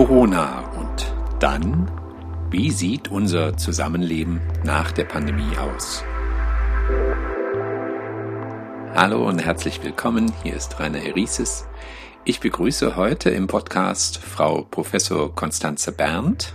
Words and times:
Corona 0.00 0.60
und 0.78 1.14
dann, 1.40 1.90
wie 2.50 2.70
sieht 2.70 3.10
unser 3.10 3.58
Zusammenleben 3.58 4.40
nach 4.64 4.92
der 4.92 5.04
Pandemie 5.04 5.58
aus? 5.58 6.02
Hallo 8.94 9.28
und 9.28 9.40
herzlich 9.40 9.84
willkommen, 9.84 10.32
hier 10.42 10.54
ist 10.54 10.80
Rainer 10.80 11.02
Erises. 11.02 11.66
Ich 12.24 12.40
begrüße 12.40 12.96
heute 12.96 13.28
im 13.28 13.46
Podcast 13.46 14.16
Frau 14.16 14.62
Professor 14.62 15.34
Konstanze 15.34 15.92
Berndt. 15.92 16.54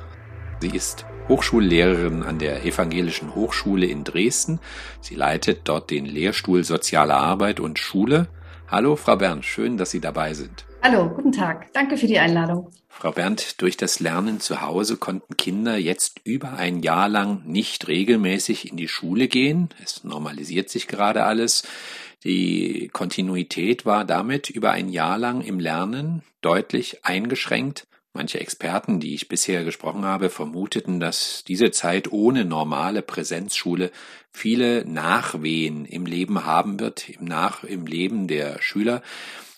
Sie 0.60 0.76
ist 0.76 1.06
Hochschullehrerin 1.30 2.24
an 2.24 2.40
der 2.40 2.66
Evangelischen 2.66 3.36
Hochschule 3.36 3.86
in 3.86 4.04
Dresden. 4.04 4.60
Sie 5.02 5.14
leitet 5.14 5.70
dort 5.70 5.92
den 5.92 6.08
Lehrstuhl 6.08 6.64
Soziale 6.64 7.14
Arbeit 7.14 7.60
und 7.60 7.78
Schule. 7.78 8.28
Hallo, 8.68 8.96
Frau 8.96 9.18
Berndt, 9.18 9.46
schön, 9.46 9.78
dass 9.78 9.92
Sie 9.92 10.02
dabei 10.02 10.34
sind. 10.34 10.66
Hallo, 10.88 11.10
guten 11.10 11.32
Tag. 11.32 11.74
Danke 11.74 11.98
für 11.98 12.06
die 12.06 12.20
Einladung. 12.20 12.70
Frau 12.90 13.12
Berndt, 13.12 13.60
durch 13.64 13.76
das 13.76 14.00
Lernen 14.00 14.40
zu 14.40 14.62
Hause 14.62 14.98
konnten 14.98 15.36
Kinder 15.36 15.78
jetzt 15.78 16.22
über 16.26 16.54
ein 16.54 16.84
Jahr 16.84 17.10
lang 17.10 17.42
nicht 17.48 17.88
regelmäßig 17.88 18.70
in 18.70 18.78
die 18.78 18.88
Schule 18.88 19.28
gehen. 19.28 19.70
Es 19.84 20.04
normalisiert 20.04 20.70
sich 20.70 20.88
gerade 20.88 21.24
alles. 21.24 21.64
Die 22.24 22.92
Kontinuität 22.94 23.88
war 23.88 24.06
damit 24.06 24.52
über 24.52 24.74
ein 24.74 24.90
Jahr 24.90 25.18
lang 25.18 25.42
im 25.42 25.60
Lernen 25.60 26.22
deutlich 26.42 27.04
eingeschränkt. 27.04 27.88
Manche 28.14 28.40
Experten, 28.40 29.00
die 29.00 29.16
ich 29.16 29.28
bisher 29.28 29.64
gesprochen 29.64 30.06
habe, 30.06 30.30
vermuteten, 30.30 31.00
dass 31.00 31.44
diese 31.48 31.72
Zeit 31.72 32.12
ohne 32.12 32.46
normale 32.46 33.02
Präsenzschule 33.02 33.90
viele 34.32 34.86
Nachwehen 34.86 35.86
im 35.86 36.06
Leben 36.06 36.46
haben 36.46 36.80
wird, 36.80 37.10
im 37.10 37.26
Nach, 37.26 37.64
im 37.64 37.88
Leben 37.88 38.28
der 38.28 38.62
Schüler. 38.62 39.02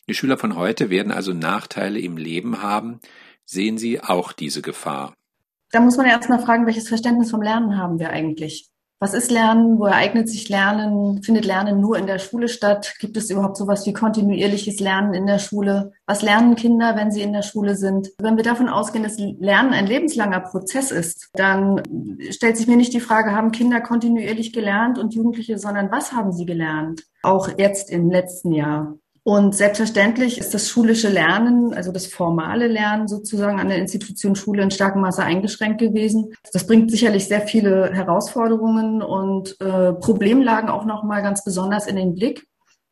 Die 0.09 0.13
Schüler 0.13 0.37
von 0.37 0.55
heute 0.55 0.89
werden 0.89 1.11
also 1.11 1.33
Nachteile 1.33 1.99
im 1.99 2.15
Leben 2.15 2.61
haben. 2.61 2.99
Sehen 3.45 3.77
Sie 3.77 4.01
auch 4.01 4.31
diese 4.31 4.61
Gefahr? 4.61 5.13
Da 5.71 5.81
muss 5.81 5.97
man 5.97 6.05
ja 6.05 6.13
erstmal 6.13 6.39
fragen, 6.39 6.65
welches 6.65 6.87
Verständnis 6.87 7.31
vom 7.31 7.41
Lernen 7.41 7.77
haben 7.77 7.99
wir 7.99 8.09
eigentlich? 8.09 8.69
Was 8.99 9.13
ist 9.13 9.29
Lernen? 9.29 9.77
Wo 9.77 9.85
ereignet 9.85 10.27
sich 10.27 10.49
Lernen? 10.49 11.21
Findet 11.21 11.45
Lernen 11.45 11.81
nur 11.81 11.97
in 11.99 12.07
der 12.07 12.17
Schule 12.17 12.47
statt? 12.47 12.95
Gibt 12.99 13.15
es 13.15 13.29
überhaupt 13.29 13.57
sowas 13.57 13.85
wie 13.85 13.93
kontinuierliches 13.93 14.79
Lernen 14.79 15.13
in 15.13 15.27
der 15.27 15.37
Schule? 15.37 15.91
Was 16.07 16.23
lernen 16.23 16.55
Kinder, 16.55 16.95
wenn 16.95 17.11
sie 17.11 17.21
in 17.21 17.31
der 17.31 17.43
Schule 17.43 17.75
sind? 17.75 18.09
Wenn 18.17 18.37
wir 18.37 18.43
davon 18.43 18.69
ausgehen, 18.69 19.03
dass 19.03 19.19
Lernen 19.19 19.73
ein 19.73 19.85
lebenslanger 19.85 20.39
Prozess 20.39 20.89
ist, 20.89 21.29
dann 21.33 21.83
stellt 22.31 22.57
sich 22.57 22.65
mir 22.65 22.77
nicht 22.77 22.93
die 22.93 22.99
Frage, 22.99 23.33
haben 23.33 23.51
Kinder 23.51 23.81
kontinuierlich 23.81 24.51
gelernt 24.51 24.97
und 24.97 25.13
Jugendliche, 25.13 25.59
sondern 25.59 25.91
was 25.91 26.13
haben 26.13 26.31
sie 26.31 26.45
gelernt? 26.45 27.03
Auch 27.21 27.49
jetzt 27.55 27.91
im 27.91 28.09
letzten 28.09 28.51
Jahr. 28.51 28.97
Und 29.27 29.53
selbstverständlich 29.53 30.37
ist 30.37 30.53
das 30.53 30.69
schulische 30.69 31.09
Lernen, 31.09 31.73
also 31.73 31.91
das 31.91 32.07
formale 32.07 32.67
Lernen 32.67 33.09
sozusagen 33.09 33.59
an 33.59 33.67
der 33.67 33.77
Institution 33.77 34.37
Schule 34.37 34.63
in 34.63 34.71
starkem 34.71 35.01
Maße 35.01 35.21
eingeschränkt 35.21 35.81
gewesen. 35.81 36.33
Das 36.53 36.65
bringt 36.65 36.91
sicherlich 36.91 37.27
sehr 37.27 37.41
viele 37.41 37.91
Herausforderungen 37.91 39.01
und 39.01 39.59
äh, 39.59 39.91
Problemlagen 39.91 40.69
auch 40.69 40.85
nochmal 40.85 41.23
ganz 41.23 41.43
besonders 41.43 41.87
in 41.87 41.97
den 41.97 42.15
Blick. 42.15 42.47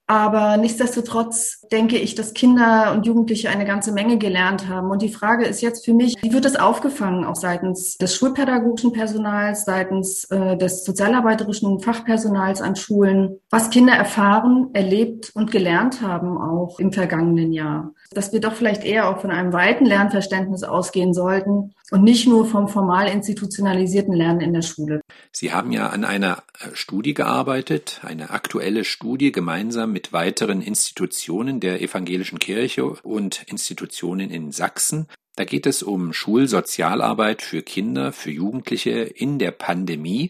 Aber 0.07 0.57
nichtsdestotrotz 0.57 1.61
denke 1.71 1.97
ich, 1.97 2.13
dass 2.13 2.33
Kinder 2.33 2.93
und 2.93 3.07
Jugendliche 3.07 3.49
eine 3.49 3.65
ganze 3.65 3.91
Menge 3.91 4.19
gelernt 4.19 4.67
haben. 4.67 4.91
Und 4.91 5.01
die 5.01 5.09
Frage 5.09 5.45
ist 5.45 5.61
jetzt 5.61 5.83
für 5.83 5.93
mich, 5.93 6.15
wie 6.21 6.31
wird 6.31 6.45
das 6.45 6.55
aufgefangen, 6.55 7.25
auch 7.25 7.35
seitens 7.35 7.97
des 7.97 8.15
schulpädagogischen 8.15 8.91
Personals, 8.91 9.65
seitens 9.65 10.25
äh, 10.25 10.57
des 10.57 10.85
sozialarbeiterischen 10.85 11.79
Fachpersonals 11.79 12.61
an 12.61 12.75
Schulen, 12.75 13.39
was 13.49 13.71
Kinder 13.71 13.93
erfahren, 13.93 14.69
erlebt 14.73 15.31
und 15.33 15.51
gelernt 15.51 16.01
haben 16.01 16.37
auch 16.37 16.79
im 16.79 16.91
vergangenen 16.91 17.51
Jahr. 17.51 17.93
Dass 18.11 18.31
wir 18.31 18.39
doch 18.39 18.53
vielleicht 18.53 18.83
eher 18.83 19.09
auch 19.09 19.19
von 19.19 19.31
einem 19.31 19.51
weiten 19.51 19.85
Lernverständnis 19.85 20.63
ausgehen 20.63 21.13
sollten 21.13 21.73
und 21.91 22.03
nicht 22.03 22.27
nur 22.27 22.45
vom 22.45 22.67
formal 22.67 23.07
institutionalisierten 23.07 24.13
Lernen 24.13 24.41
in 24.41 24.53
der 24.53 24.61
Schule. 24.61 25.01
Sie 25.31 25.53
haben 25.53 25.71
ja 25.71 25.89
an 25.89 26.05
einer 26.05 26.43
äh, 26.59 26.69
Studie 26.73 27.13
gearbeitet, 27.13 28.01
eine 28.03 28.29
aktuelle 28.29 28.83
Studie 28.83 29.31
gemeinsam 29.31 29.91
mit 29.91 30.13
weiteren 30.13 30.61
Institutionen 30.61 31.59
der 31.59 31.81
evangelischen 31.81 32.39
Kirche 32.39 32.85
und 32.85 33.43
Institutionen 33.47 34.29
in 34.29 34.51
Sachsen. 34.51 35.07
Da 35.35 35.43
geht 35.43 35.65
es 35.65 35.83
um 35.83 36.13
Schulsozialarbeit 36.13 37.41
für 37.41 37.61
Kinder, 37.61 38.13
für 38.13 38.31
Jugendliche 38.31 38.91
in 38.91 39.37
der 39.37 39.51
Pandemie. 39.51 40.29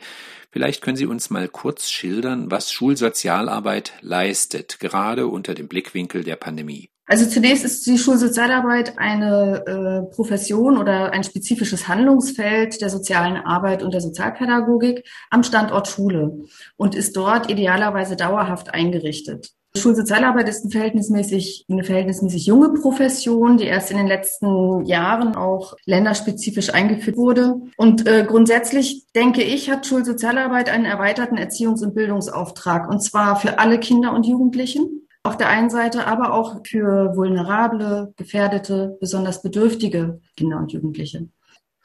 Vielleicht 0.52 0.82
können 0.82 0.98
Sie 0.98 1.06
uns 1.06 1.30
mal 1.30 1.48
kurz 1.48 1.92
schildern, 1.92 2.50
was 2.50 2.72
Schulsozialarbeit 2.72 3.94
leistet, 4.02 4.80
gerade 4.80 5.28
unter 5.28 5.54
dem 5.54 5.68
Blickwinkel 5.68 6.24
der 6.24 6.38
Pandemie. 6.38 6.90
Also 7.08 7.28
zunächst 7.28 7.64
ist 7.64 7.86
die 7.86 8.00
Schulsozialarbeit 8.00 8.98
eine 8.98 9.64
äh, 9.68 10.16
Profession 10.16 10.78
oder 10.78 11.12
ein 11.12 11.24
spezifisches 11.24 11.88
Handlungsfeld 11.88 12.82
der 12.82 12.90
sozialen 12.90 13.38
Arbeit 13.38 13.84
und 13.84 13.94
der 13.94 14.02
Sozialpädagogik 14.02 15.08
am 15.30 15.44
Standort 15.44 15.88
Schule 15.88 16.46
und 16.78 16.96
ist 16.96 17.16
dort 17.16 17.50
idealerweise 17.50 18.16
dauerhaft 18.16 18.74
eingerichtet. 18.74 19.52
Schulsozialarbeit 19.78 20.48
ist 20.50 20.64
eine 20.64 20.72
verhältnismäßig, 20.72 21.66
eine 21.70 21.84
verhältnismäßig 21.84 22.46
junge 22.46 22.70
Profession, 22.74 23.58
die 23.58 23.66
erst 23.66 23.92
in 23.92 23.98
den 23.98 24.08
letzten 24.08 24.86
Jahren 24.86 25.36
auch 25.36 25.76
länderspezifisch 25.86 26.74
eingeführt 26.74 27.18
wurde. 27.18 27.56
Und 27.78 28.08
äh, 28.08 28.26
grundsätzlich 28.26 29.06
denke 29.14 29.44
ich, 29.44 29.70
hat 29.70 29.86
Schulsozialarbeit 29.86 30.70
einen 30.70 30.86
erweiterten 30.86 31.38
Erziehungs- 31.38 31.84
und 31.84 31.94
Bildungsauftrag, 31.94 32.90
und 32.90 33.02
zwar 33.02 33.36
für 33.36 33.60
alle 33.60 33.80
Kinder 33.80 34.14
und 34.14 34.26
Jugendlichen 34.26 35.05
auf 35.26 35.38
der 35.38 35.50
einen 35.50 35.70
Seite, 35.70 36.08
aber 36.08 36.34
auch 36.34 36.62
für 36.66 37.16
vulnerable, 37.16 38.14
gefährdete, 38.16 38.98
besonders 39.00 39.42
bedürftige 39.42 40.22
Kinder 40.38 40.58
und 40.58 40.72
Jugendliche. 40.72 41.28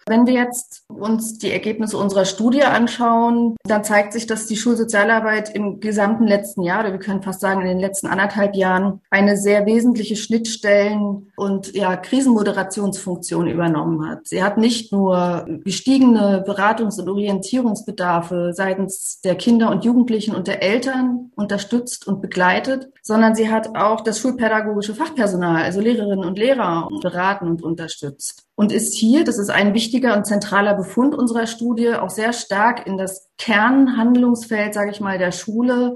Wenn 0.06 0.27
wir 0.27 0.34
jetzt 0.34 0.84
uns 0.88 1.38
die 1.38 1.53
Ergebnisse 1.53 1.97
unserer 1.97 2.25
Studie 2.25 2.62
anschauen, 2.62 3.56
dann 3.65 3.84
zeigt 3.84 4.12
sich, 4.12 4.27
dass 4.27 4.47
die 4.47 4.56
Schulsozialarbeit 4.56 5.55
im 5.55 5.81
gesamten 5.81 6.27
letzten 6.27 6.62
Jahr, 6.62 6.81
oder 6.81 6.93
wir 6.93 6.99
können 6.99 7.22
fast 7.22 7.41
sagen 7.41 7.61
in 7.62 7.69
den 7.69 7.81
letzten 7.81 8.06
anderthalb 8.06 8.55
Jahren, 8.55 9.00
eine 9.11 9.37
sehr 9.37 9.66
wesentliche 9.66 10.16
Schnittstellen- 10.16 11.31
und 11.37 11.75
ja, 11.75 11.97
Krisenmoderationsfunktion 11.97 13.47
übernommen 13.47 14.09
hat. 14.09 14.27
Sie 14.27 14.43
hat 14.43 14.59
nicht 14.59 14.93
nur 14.93 15.47
gestiegene 15.65 16.44
Beratungs- 16.47 17.00
und 17.00 17.09
Orientierungsbedarfe 17.09 18.53
seitens 18.55 19.21
der 19.21 19.34
Kinder 19.34 19.71
und 19.71 19.84
Jugendlichen 19.84 20.34
und 20.34 20.47
der 20.47 20.62
Eltern 20.62 21.31
unterstützt 21.37 22.06
und 22.06 22.21
begleitet, 22.21 22.91
sondern 23.03 23.34
sie 23.34 23.50
hat 23.50 23.77
auch 23.77 24.00
das 24.00 24.19
schulpädagogische 24.19 24.94
Fachpersonal, 24.94 25.62
also 25.62 25.81
Lehrerinnen 25.81 26.25
und 26.25 26.38
Lehrer, 26.38 26.88
beraten 27.03 27.49
und 27.49 27.62
unterstützt 27.62 28.47
und 28.61 28.72
ist 28.72 28.94
hier, 28.94 29.25
das 29.25 29.38
ist 29.38 29.49
ein 29.49 29.72
wichtiger 29.72 29.90
und 30.17 30.27
zentraler 30.27 30.75
Befund 30.75 31.15
unserer 31.15 31.47
Studie, 31.47 31.95
auch 31.95 32.11
sehr 32.11 32.33
stark 32.33 32.87
in 32.87 32.97
das 32.97 33.28
Kernhandlungsfeld, 33.39 34.75
sage 34.75 34.91
ich 34.91 35.01
mal, 35.01 35.19
der 35.19 35.33
Schule 35.33 35.95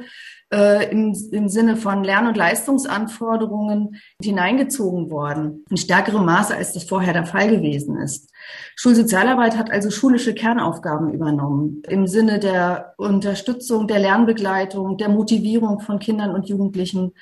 äh, 0.54 0.90
im, 0.90 1.16
im 1.32 1.48
Sinne 1.48 1.76
von 1.76 2.04
Lern- 2.04 2.28
und 2.28 2.36
Leistungsanforderungen 2.36 4.00
hineingezogen 4.22 5.10
worden. 5.10 5.64
In 5.68 5.76
stärkerem 5.76 6.24
Maße, 6.24 6.54
als 6.54 6.72
das 6.72 6.84
vorher 6.84 7.12
der 7.12 7.26
Fall 7.26 7.50
gewesen 7.50 7.98
ist. 7.98 8.30
Schulsozialarbeit 8.76 9.56
hat 9.56 9.70
also 9.70 9.90
schulische 9.90 10.34
Kernaufgaben 10.34 11.12
übernommen 11.12 11.82
im 11.88 12.06
Sinne 12.06 12.38
der 12.38 12.94
Unterstützung, 12.98 13.88
der 13.88 13.98
Lernbegleitung, 13.98 14.96
der 14.96 15.08
Motivierung 15.08 15.80
von 15.80 15.98
Kindern 15.98 16.34
und 16.34 16.48
Jugendlichen, 16.48 17.12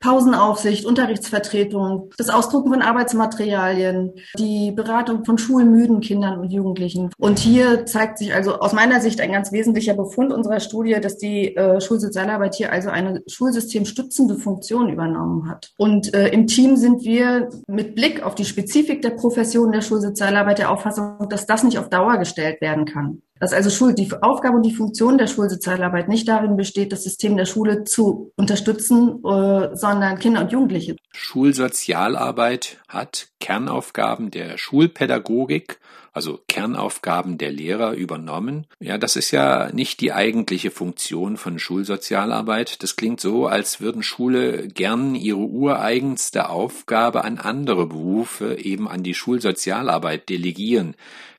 Pausenaufsicht, 0.00 0.84
Unterrichtsvertretung, 0.84 2.10
das 2.18 2.28
Ausdrucken 2.28 2.70
von 2.70 2.82
Arbeitsmaterialien, 2.82 4.12
die 4.38 4.70
Beratung 4.70 5.24
von 5.24 5.38
schulmüden 5.38 6.00
Kindern 6.00 6.38
und 6.38 6.52
Jugendlichen. 6.52 7.10
Und 7.18 7.38
hier 7.38 7.86
zeigt 7.86 8.18
sich 8.18 8.34
also 8.34 8.58
aus 8.58 8.72
meiner 8.72 9.00
Sicht 9.00 9.20
ein 9.20 9.32
ganz 9.32 9.52
wesentlicher 9.52 9.94
Befund 9.94 10.32
unserer 10.32 10.60
Studie, 10.60 10.98
dass 11.00 11.16
die 11.16 11.56
äh, 11.56 11.80
Schulsozialarbeit 11.80 12.54
hier 12.54 12.72
also 12.76 12.90
eine 12.90 13.22
schulsystemstützende 13.26 14.36
Funktion 14.36 14.90
übernommen 14.90 15.48
hat. 15.48 15.72
Und 15.78 16.12
äh, 16.14 16.28
im 16.28 16.46
Team 16.46 16.76
sind 16.76 17.04
wir 17.04 17.48
mit 17.66 17.94
Blick 17.94 18.22
auf 18.22 18.34
die 18.34 18.44
Spezifik 18.44 19.00
der 19.00 19.10
Profession 19.10 19.72
der 19.72 19.80
Schulsozialarbeit 19.80 20.58
der 20.58 20.70
Auffassung, 20.70 21.28
dass 21.30 21.46
das 21.46 21.64
nicht 21.64 21.78
auf 21.78 21.88
Dauer 21.88 22.18
gestellt 22.18 22.60
werden 22.60 22.84
kann. 22.84 23.22
Dass 23.38 23.52
also 23.52 23.68
Schul 23.70 23.94
die 23.94 24.10
Aufgabe 24.22 24.56
und 24.56 24.62
die 24.62 24.74
Funktion 24.74 25.18
der 25.18 25.26
Schulsozialarbeit 25.26 26.08
nicht 26.08 26.26
darin 26.26 26.56
besteht, 26.56 26.92
das 26.92 27.04
System 27.04 27.36
der 27.36 27.44
Schule 27.44 27.84
zu 27.84 28.32
unterstützen, 28.36 29.22
äh, 29.24 29.76
sondern 29.76 30.18
Kinder 30.18 30.40
und 30.40 30.52
Jugendliche. 30.52 30.96
Schulsozialarbeit 31.12 32.78
hat 32.88 33.28
Kernaufgaben 33.40 34.30
der 34.30 34.56
Schulpädagogik, 34.56 35.78
also 36.16 36.40
Kernaufgaben 36.48 37.36
der 37.36 37.52
Lehrer 37.52 37.92
übernommen. 37.92 38.66
Ja, 38.80 38.96
das 38.96 39.16
ist 39.16 39.32
ja 39.32 39.70
nicht 39.70 40.00
die 40.00 40.14
eigentliche 40.14 40.70
Funktion 40.70 41.36
von 41.36 41.58
Schulsozialarbeit. 41.58 42.82
Das 42.82 42.96
klingt 42.96 43.20
so, 43.20 43.46
als 43.46 43.82
würden 43.82 44.02
Schule 44.02 44.68
gern 44.68 45.14
ihre 45.14 45.36
ureigenste 45.36 46.48
Aufgabe 46.48 47.22
an 47.22 47.36
andere 47.36 47.86
Berufe, 47.86 48.56
eben 48.56 48.88
an 48.88 49.02
die 49.02 49.12
Schulsozialarbeit 49.12 50.30
delegieren. 50.30 50.94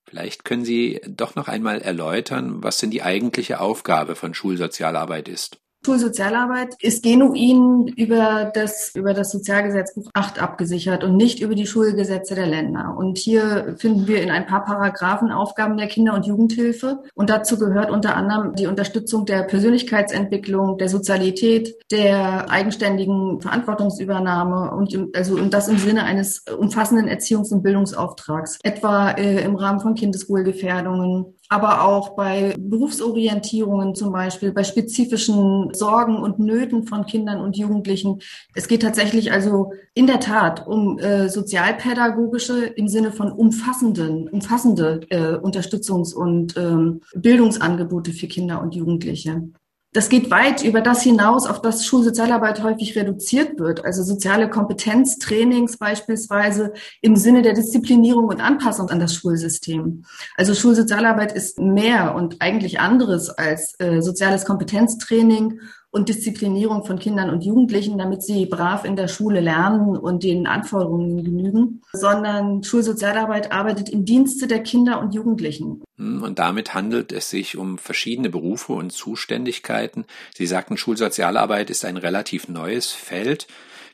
Vielleicht 0.09 0.45
können 0.45 0.63
Sie 0.63 1.01
doch 1.05 1.35
noch 1.35 1.49
einmal 1.49 1.81
erläutern, 1.81 2.63
was 2.63 2.77
denn 2.77 2.91
die 2.91 3.03
eigentliche 3.03 3.59
Aufgabe 3.59 4.15
von 4.15 4.33
Schulsozialarbeit 4.33 5.27
ist. 5.27 5.59
Schulsozialarbeit 5.87 6.75
ist 6.81 7.01
genuin 7.01 7.87
über 7.95 8.51
das, 8.53 8.91
über 8.93 9.13
das 9.13 9.31
Sozialgesetzbuch 9.31 10.09
8 10.13 10.41
abgesichert 10.41 11.05
und 11.05 11.15
nicht 11.15 11.39
über 11.39 11.55
die 11.55 11.65
Schulgesetze 11.65 12.35
der 12.35 12.45
Länder. 12.45 12.93
Und 12.97 13.17
hier 13.17 13.77
finden 13.77 14.05
wir 14.05 14.21
in 14.21 14.29
ein 14.29 14.45
paar 14.45 14.65
Paragraphen 14.65 15.31
Aufgaben 15.31 15.77
der 15.77 15.87
Kinder- 15.87 16.13
und 16.13 16.25
Jugendhilfe. 16.25 17.03
Und 17.15 17.29
dazu 17.29 17.57
gehört 17.57 17.89
unter 17.89 18.17
anderem 18.17 18.53
die 18.53 18.67
Unterstützung 18.67 19.25
der 19.25 19.43
Persönlichkeitsentwicklung, 19.43 20.77
der 20.77 20.89
Sozialität, 20.89 21.77
der 21.89 22.51
eigenständigen 22.51 23.39
Verantwortungsübernahme 23.39 24.71
und 24.71 25.15
also 25.15 25.35
und 25.35 25.53
das 25.53 25.69
im 25.69 25.77
Sinne 25.77 26.03
eines 26.03 26.43
umfassenden 26.59 27.07
Erziehungs- 27.07 27.53
und 27.53 27.63
Bildungsauftrags, 27.63 28.59
etwa 28.61 29.11
äh, 29.11 29.41
im 29.45 29.55
Rahmen 29.55 29.79
von 29.79 29.95
Kindeswohlgefährdungen, 29.95 31.36
aber 31.49 31.83
auch 31.83 32.15
bei 32.15 32.55
Berufsorientierungen 32.59 33.95
zum 33.95 34.11
Beispiel, 34.11 34.51
bei 34.51 34.63
spezifischen 34.63 35.73
Sorgen 35.73 36.17
und 36.17 36.39
Nöten 36.39 36.85
von 36.85 37.05
Kindern 37.05 37.39
und 37.39 37.57
Jugendlichen. 37.57 38.19
Es 38.53 38.67
geht 38.67 38.81
tatsächlich 38.81 39.31
also 39.31 39.73
in 39.93 40.07
der 40.07 40.19
Tat 40.19 40.67
um 40.67 40.99
äh, 40.99 41.29
sozialpädagogische 41.29 42.65
im 42.65 42.87
Sinne 42.87 43.11
von 43.11 43.31
umfassenden, 43.31 44.27
umfassende 44.27 45.01
äh, 45.09 45.35
Unterstützungs- 45.35 46.13
und 46.13 46.57
ähm, 46.57 47.01
Bildungsangebote 47.15 48.11
für 48.11 48.27
Kinder 48.27 48.61
und 48.61 48.75
Jugendliche. 48.75 49.43
Das 49.93 50.09
geht 50.09 50.29
weit 50.29 50.63
über 50.63 50.81
das 50.81 51.01
hinaus, 51.01 51.47
auf 51.47 51.61
das 51.61 51.85
Schulsozialarbeit 51.85 52.61
häufig 52.61 52.95
reduziert 52.95 53.57
wird. 53.57 53.85
Also 53.85 54.03
soziale 54.03 54.49
Kompetenztrainings 54.49 55.77
beispielsweise 55.77 56.73
im 57.01 57.15
Sinne 57.15 57.41
der 57.41 57.53
Disziplinierung 57.53 58.25
und 58.25 58.41
Anpassung 58.41 58.89
an 58.89 58.99
das 58.99 59.15
Schulsystem. 59.15 60.03
Also 60.35 60.53
Schulsozialarbeit 60.53 61.31
ist 61.31 61.59
mehr 61.59 62.15
und 62.15 62.41
eigentlich 62.41 62.79
anderes 62.79 63.29
als 63.29 63.75
äh, 63.79 64.01
soziales 64.01 64.45
Kompetenztraining 64.45 65.61
und 65.89 66.09
Disziplinierung 66.09 66.85
von 66.85 66.99
Kindern 66.99 67.29
und 67.29 67.43
Jugendlichen, 67.43 67.97
damit 67.97 68.21
sie 68.21 68.45
brav 68.45 68.83
in 68.83 68.95
der 68.95 69.07
Schule 69.07 69.39
lernen 69.39 69.97
und 69.97 70.23
den 70.23 70.45
Anforderungen 70.45 71.23
genügen, 71.23 71.81
sondern 71.93 72.63
Schulsozialarbeit 72.63 73.51
arbeitet 73.51 73.89
im 73.89 74.05
Dienste 74.05 74.47
der 74.47 74.63
Kinder 74.63 74.99
und 74.99 75.13
Jugendlichen. 75.13 75.83
Hm, 75.97 76.23
und 76.23 76.39
damit 76.39 76.73
handelt 76.73 77.11
es 77.11 77.29
sich 77.29 77.57
um 77.57 77.77
verschiedene 77.77 78.29
Berufe 78.29 78.73
und 78.73 78.91
Zuständigkeiten. 78.91 80.05
Sie 80.35 80.45
sagten, 80.45 80.77
Schulsozialarbeit 80.77 81.69
ist 81.69 81.85
ein 81.85 81.97
relativ 81.97 82.47
neues 82.47 82.91
Feld. 82.91 83.47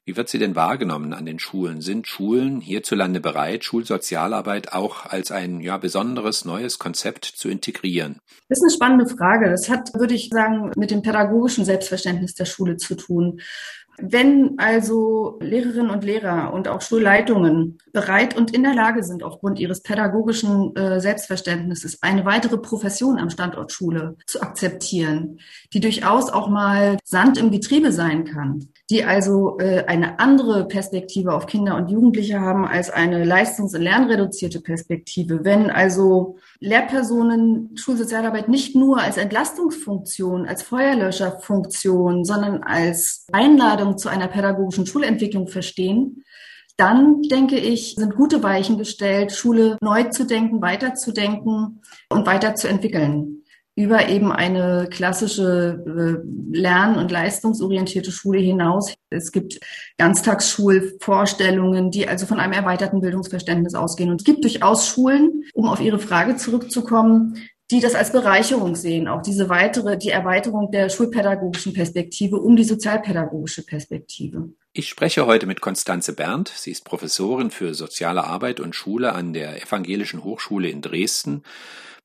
Wie 0.05 0.17
wird 0.17 0.27
sie 0.27 0.37
denn 0.37 0.55
wahrgenommen 0.55 1.13
an 1.13 1.25
den 1.25 1.39
Schulen? 1.39 1.79
Sind 1.79 2.07
Schulen 2.07 2.59
hierzulande 2.59 3.21
bereit, 3.21 3.63
Schulsozialarbeit 3.63 4.73
auch 4.73 5.05
als 5.05 5.31
ein 5.31 5.61
ja, 5.61 5.77
besonderes 5.77 6.43
neues 6.43 6.77
Konzept 6.77 7.23
zu 7.23 7.47
integrieren? 7.47 8.19
Das 8.49 8.57
ist 8.57 8.63
eine 8.63 8.73
spannende 8.73 9.05
Frage. 9.07 9.49
Das 9.49 9.69
hat, 9.69 9.93
würde 9.93 10.13
ich 10.13 10.27
sagen, 10.29 10.71
mit 10.75 10.91
dem 10.91 11.03
pädagogischen 11.03 11.63
Selbstverständnis 11.63 12.33
der 12.33 12.43
Schule 12.43 12.75
zu 12.75 12.95
tun. 12.95 13.39
Wenn 13.97 14.55
also 14.57 15.37
Lehrerinnen 15.39 15.91
und 15.91 16.03
Lehrer 16.03 16.51
und 16.53 16.67
auch 16.67 16.81
Schulleitungen 16.81 17.77
bereit 17.91 18.35
und 18.35 18.53
in 18.53 18.63
der 18.63 18.73
Lage 18.73 19.03
sind, 19.03 19.23
aufgrund 19.23 19.59
ihres 19.59 19.81
pädagogischen 19.81 20.75
äh, 20.75 20.99
Selbstverständnisses 20.99 22.01
eine 22.01 22.25
weitere 22.25 22.57
Profession 22.57 23.19
am 23.19 23.29
Standort 23.29 23.71
Schule 23.71 24.17
zu 24.25 24.41
akzeptieren, 24.41 25.39
die 25.73 25.79
durchaus 25.79 26.29
auch 26.31 26.49
mal 26.49 26.97
Sand 27.03 27.37
im 27.37 27.51
Getriebe 27.51 27.91
sein 27.91 28.25
kann, 28.25 28.69
die 28.89 29.03
also 29.03 29.59
äh, 29.59 29.85
eine 29.85 30.19
andere 30.19 30.67
Perspektive 30.67 31.33
auf 31.33 31.45
Kinder 31.45 31.75
und 31.75 31.89
Jugendliche 31.89 32.39
haben 32.39 32.65
als 32.65 32.89
eine 32.89 33.23
leistungs- 33.23 33.75
und 33.75 33.81
lernreduzierte 33.81 34.59
Perspektive. 34.59 35.43
Wenn 35.43 35.69
also 35.69 36.37
Lehrpersonen 36.59 37.75
Schulsozialarbeit 37.75 38.49
nicht 38.49 38.75
nur 38.75 38.99
als 39.01 39.17
Entlastungsfunktion, 39.17 40.47
als 40.47 40.63
Feuerlöscherfunktion, 40.63 42.25
sondern 42.25 42.63
als 42.63 43.27
Einladung 43.31 43.82
zu 43.97 44.09
einer 44.09 44.27
pädagogischen 44.27 44.85
Schulentwicklung 44.85 45.47
verstehen, 45.47 46.23
dann 46.77 47.21
denke 47.21 47.57
ich, 47.57 47.95
sind 47.95 48.15
gute 48.15 48.41
Weichen 48.41 48.77
gestellt, 48.77 49.31
Schule 49.31 49.77
neu 49.81 50.05
zu 50.05 50.25
denken, 50.25 50.61
weiterzudenken 50.61 51.81
und 52.09 52.25
weiterzuentwickeln 52.25 53.43
über 53.75 54.07
eben 54.07 54.31
eine 54.31 54.87
klassische 54.91 55.83
äh, 55.87 56.55
lern- 56.55 56.97
und 56.97 57.11
leistungsorientierte 57.11 58.11
Schule 58.11 58.39
hinaus. 58.39 58.93
Es 59.09 59.31
gibt 59.31 59.59
Ganztagsschulvorstellungen, 59.97 61.89
die 61.89 62.07
also 62.07 62.27
von 62.27 62.39
einem 62.39 62.53
erweiterten 62.53 63.01
Bildungsverständnis 63.01 63.73
ausgehen. 63.73 64.11
Und 64.11 64.21
es 64.21 64.25
gibt 64.25 64.43
durchaus 64.43 64.87
Schulen, 64.87 65.43
um 65.53 65.67
auf 65.67 65.81
Ihre 65.81 65.97
Frage 65.97 66.35
zurückzukommen, 66.35 67.37
die 67.71 67.79
das 67.79 67.95
als 67.95 68.11
Bereicherung 68.11 68.75
sehen, 68.75 69.07
auch 69.07 69.21
diese 69.21 69.49
weitere, 69.49 69.97
die 69.97 70.09
Erweiterung 70.09 70.71
der 70.71 70.89
schulpädagogischen 70.89 71.73
Perspektive 71.73 72.37
um 72.37 72.55
die 72.55 72.63
sozialpädagogische 72.63 73.63
Perspektive. 73.63 74.49
Ich 74.73 74.89
spreche 74.89 75.25
heute 75.25 75.45
mit 75.45 75.61
Konstanze 75.61 76.13
Berndt. 76.13 76.51
Sie 76.55 76.71
ist 76.71 76.83
Professorin 76.83 77.51
für 77.51 77.73
soziale 77.73 78.23
Arbeit 78.25 78.59
und 78.59 78.75
Schule 78.75 79.13
an 79.13 79.33
der 79.33 79.61
Evangelischen 79.61 80.23
Hochschule 80.23 80.69
in 80.69 80.81
Dresden. 80.81 81.43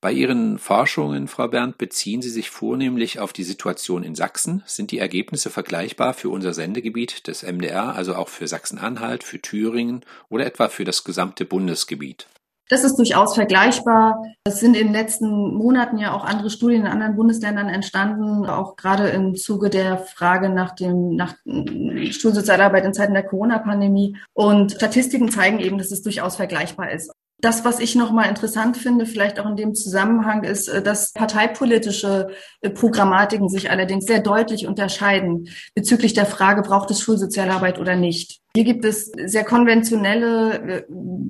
Bei 0.00 0.12
Ihren 0.12 0.58
Forschungen, 0.58 1.26
Frau 1.26 1.48
Berndt, 1.48 1.76
beziehen 1.76 2.22
Sie 2.22 2.30
sich 2.30 2.50
vornehmlich 2.50 3.18
auf 3.18 3.32
die 3.32 3.42
Situation 3.42 4.04
in 4.04 4.14
Sachsen. 4.14 4.62
Sind 4.64 4.92
die 4.92 4.98
Ergebnisse 4.98 5.50
vergleichbar 5.50 6.14
für 6.14 6.28
unser 6.28 6.54
Sendegebiet 6.54 7.26
des 7.26 7.42
MDR, 7.42 7.96
also 7.96 8.14
auch 8.14 8.28
für 8.28 8.46
Sachsen-Anhalt, 8.46 9.24
für 9.24 9.40
Thüringen 9.40 10.04
oder 10.28 10.46
etwa 10.46 10.68
für 10.68 10.84
das 10.84 11.02
gesamte 11.02 11.44
Bundesgebiet? 11.44 12.28
Das 12.68 12.84
ist 12.84 12.96
durchaus 12.96 13.34
vergleichbar. 13.34 14.22
Es 14.44 14.60
sind 14.60 14.76
in 14.76 14.88
den 14.88 14.92
letzten 14.92 15.54
Monaten 15.54 15.98
ja 15.98 16.12
auch 16.12 16.24
andere 16.24 16.50
Studien 16.50 16.82
in 16.82 16.86
anderen 16.86 17.16
Bundesländern 17.16 17.68
entstanden, 17.68 18.46
auch 18.46 18.76
gerade 18.76 19.08
im 19.08 19.36
Zuge 19.36 19.70
der 19.70 19.98
Frage 19.98 20.50
nach 20.50 20.74
dem, 20.74 21.16
nach 21.16 21.34
Schulsozialarbeit 21.44 22.84
in 22.84 22.94
Zeiten 22.94 23.14
der 23.14 23.22
Corona-Pandemie. 23.22 24.16
Und 24.34 24.72
Statistiken 24.72 25.30
zeigen 25.30 25.60
eben, 25.60 25.78
dass 25.78 25.92
es 25.92 26.02
durchaus 26.02 26.36
vergleichbar 26.36 26.90
ist. 26.90 27.10
Das, 27.40 27.64
was 27.64 27.78
ich 27.78 27.94
nochmal 27.94 28.28
interessant 28.28 28.76
finde, 28.76 29.06
vielleicht 29.06 29.38
auch 29.38 29.46
in 29.46 29.54
dem 29.54 29.74
Zusammenhang, 29.76 30.42
ist, 30.42 30.66
äh, 30.66 30.82
dass 30.82 31.12
parteipolitische 31.12 32.30
äh, 32.62 32.70
Programmatiken 32.70 33.48
sich 33.48 33.70
allerdings 33.70 34.06
sehr 34.06 34.18
deutlich 34.18 34.66
unterscheiden 34.66 35.48
bezüglich 35.72 36.14
der 36.14 36.26
Frage, 36.26 36.62
braucht 36.62 36.90
es 36.90 37.00
Schulsozialarbeit 37.00 37.78
oder 37.78 37.94
nicht. 37.94 38.40
Hier 38.54 38.64
gibt 38.64 38.84
es 38.84 39.12
sehr 39.26 39.44
konventionelle, 39.44 40.78
äh, 40.78 40.84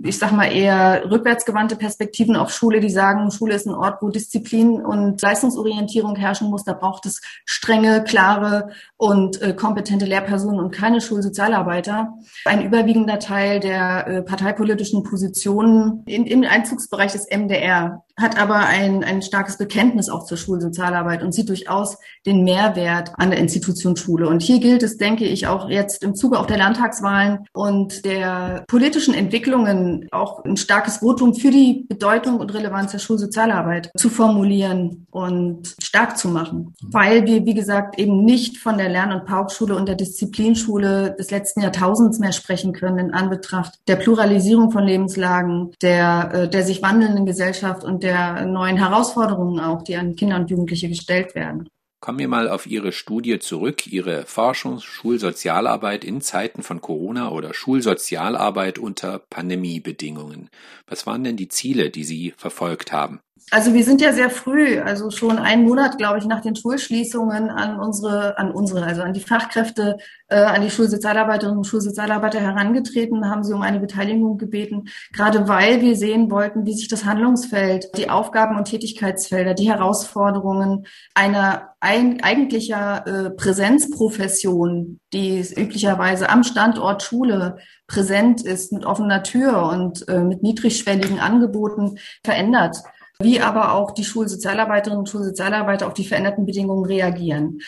ich 0.04 0.18
sag 0.18 0.32
mal 0.32 0.46
eher 0.46 1.10
rückwärtsgewandte 1.10 1.76
Perspektiven 1.76 2.36
auf 2.36 2.50
Schule, 2.50 2.80
die 2.80 2.90
sagen, 2.90 3.30
Schule 3.30 3.54
ist 3.54 3.66
ein 3.66 3.74
Ort, 3.74 4.00
wo 4.00 4.08
Disziplin 4.08 4.80
und 4.80 5.20
Leistungsorientierung 5.20 6.16
herrschen 6.16 6.48
muss. 6.48 6.64
Da 6.64 6.72
braucht 6.74 7.06
es 7.06 7.20
strenge, 7.44 8.04
klare 8.04 8.70
und 8.96 9.42
äh, 9.42 9.52
kompetente 9.52 10.06
Lehrpersonen 10.06 10.60
und 10.60 10.70
keine 10.70 11.00
Schulsozialarbeiter. 11.00 12.14
Ein 12.44 12.64
überwiegender 12.64 13.18
Teil 13.18 13.60
der 13.60 14.06
äh, 14.06 14.22
parteipolitischen 14.22 15.02
Positionen 15.02 16.04
im 16.06 16.44
Einzugsbereich 16.44 17.12
des 17.12 17.26
MDR 17.30 18.04
hat 18.18 18.38
aber 18.38 18.56
ein, 18.56 19.04
ein 19.04 19.22
starkes 19.22 19.56
Bekenntnis 19.56 20.08
auch 20.08 20.24
zur 20.24 20.36
Schulsozialarbeit 20.36 21.22
und 21.22 21.32
sieht 21.32 21.48
durchaus 21.48 21.98
den 22.26 22.42
Mehrwert 22.42 23.12
an 23.16 23.30
der 23.30 23.38
Institution 23.38 23.96
Schule. 23.96 24.28
Und 24.28 24.42
hier 24.42 24.58
gilt 24.58 24.82
es, 24.82 24.98
denke 24.98 25.24
ich, 25.24 25.46
auch 25.46 25.70
jetzt 25.70 26.02
im 26.02 26.14
Zuge 26.14 26.38
auch 26.38 26.46
der 26.46 26.58
Landtagswahlen 26.58 27.46
und 27.52 28.04
der 28.04 28.64
politischen 28.66 29.14
Entwicklungen 29.14 30.08
auch 30.10 30.44
ein 30.44 30.56
starkes 30.56 30.98
Votum 30.98 31.34
für 31.34 31.50
die 31.50 31.86
Bedeutung 31.88 32.40
und 32.40 32.52
Relevanz 32.52 32.92
der 32.92 32.98
Schulsozialarbeit 32.98 33.90
zu 33.96 34.10
formulieren 34.10 35.06
und 35.10 35.76
stark 35.80 36.18
zu 36.18 36.28
machen. 36.28 36.74
Weil 36.82 37.26
wir, 37.26 37.46
wie 37.46 37.54
gesagt, 37.54 37.98
eben 37.98 38.24
nicht 38.24 38.58
von 38.58 38.78
der 38.78 38.88
Lern- 38.88 39.12
und 39.12 39.26
Paukschule 39.26 39.76
und 39.76 39.86
der 39.86 39.94
Disziplinschule 39.94 41.14
des 41.18 41.30
letzten 41.30 41.60
Jahrtausends 41.60 42.18
mehr 42.18 42.32
sprechen 42.32 42.72
können 42.72 42.98
in 42.98 43.14
Anbetracht 43.14 43.74
der 43.86 43.96
Pluralisierung 43.96 44.72
von 44.72 44.84
Lebenslagen, 44.84 45.72
der, 45.82 46.30
äh, 46.32 46.48
der 46.48 46.64
sich 46.64 46.82
wandelnden 46.82 47.24
Gesellschaft 47.24 47.84
und 47.84 48.02
der 48.02 48.07
neuen 48.12 48.76
Herausforderungen 48.76 49.60
auch, 49.60 49.82
die 49.82 49.96
an 49.96 50.16
Kinder 50.16 50.36
und 50.36 50.50
Jugendliche 50.50 50.88
gestellt 50.88 51.34
werden. 51.34 51.68
Kommen 52.00 52.20
wir 52.20 52.28
mal 52.28 52.48
auf 52.48 52.66
Ihre 52.66 52.92
Studie 52.92 53.40
zurück, 53.40 53.88
Ihre 53.88 54.24
Forschung 54.24 54.78
Schulsozialarbeit 54.78 56.04
in 56.04 56.20
Zeiten 56.20 56.62
von 56.62 56.80
Corona 56.80 57.30
oder 57.30 57.52
Schulsozialarbeit 57.54 58.78
unter 58.78 59.18
Pandemiebedingungen. 59.18 60.48
Was 60.86 61.08
waren 61.08 61.24
denn 61.24 61.36
die 61.36 61.48
Ziele, 61.48 61.90
die 61.90 62.04
Sie 62.04 62.34
verfolgt 62.36 62.92
haben? 62.92 63.18
Also 63.50 63.72
wir 63.72 63.84
sind 63.84 64.00
ja 64.00 64.12
sehr 64.12 64.30
früh, 64.30 64.78
also 64.78 65.10
schon 65.10 65.38
einen 65.38 65.64
Monat, 65.64 65.96
glaube 65.96 66.18
ich, 66.18 66.26
nach 66.26 66.40
den 66.40 66.54
Schulschließungen 66.54 67.50
an 67.50 67.80
unsere, 67.80 68.36
an 68.36 68.50
unsere, 68.50 68.84
also 68.84 69.02
an 69.02 69.14
die 69.14 69.20
Fachkräfte, 69.20 69.96
äh, 70.28 70.36
an 70.36 70.60
die 70.60 70.70
Schulsozialarbeiterinnen 70.70 71.58
und 71.58 71.66
Schulsozialarbeiter 71.66 72.40
herangetreten, 72.40 73.30
haben 73.30 73.44
sie 73.44 73.54
um 73.54 73.62
eine 73.62 73.80
Beteiligung 73.80 74.36
gebeten, 74.36 74.88
gerade 75.12 75.48
weil 75.48 75.80
wir 75.80 75.96
sehen 75.96 76.30
wollten, 76.30 76.66
wie 76.66 76.74
sich 76.74 76.88
das 76.88 77.04
Handlungsfeld, 77.04 77.96
die 77.96 78.10
Aufgaben 78.10 78.58
und 78.58 78.66
Tätigkeitsfelder, 78.66 79.54
die 79.54 79.70
Herausforderungen 79.70 80.86
einer 81.14 81.70
ein, 81.80 82.22
eigentlicher 82.22 83.06
äh, 83.06 83.30
Präsenzprofession, 83.30 85.00
die 85.12 85.40
üblicherweise 85.56 86.28
am 86.28 86.42
Standort 86.42 87.02
Schule 87.02 87.58
präsent 87.86 88.44
ist, 88.44 88.72
mit 88.72 88.84
offener 88.84 89.22
Tür 89.22 89.70
und 89.72 90.06
äh, 90.08 90.20
mit 90.20 90.42
niedrigschwelligen 90.42 91.18
Angeboten 91.18 91.98
verändert 92.22 92.76
wie 93.20 93.40
aber 93.40 93.72
auch 93.72 93.90
die 93.90 94.04
Schulsozialarbeiterinnen 94.04 95.00
und 95.00 95.08
Schulsozialarbeiter 95.08 95.88
auf 95.88 95.94
die 95.94 96.04
veränderten 96.04 96.46
Bedingungen 96.46 96.84
reagieren. 96.84 97.60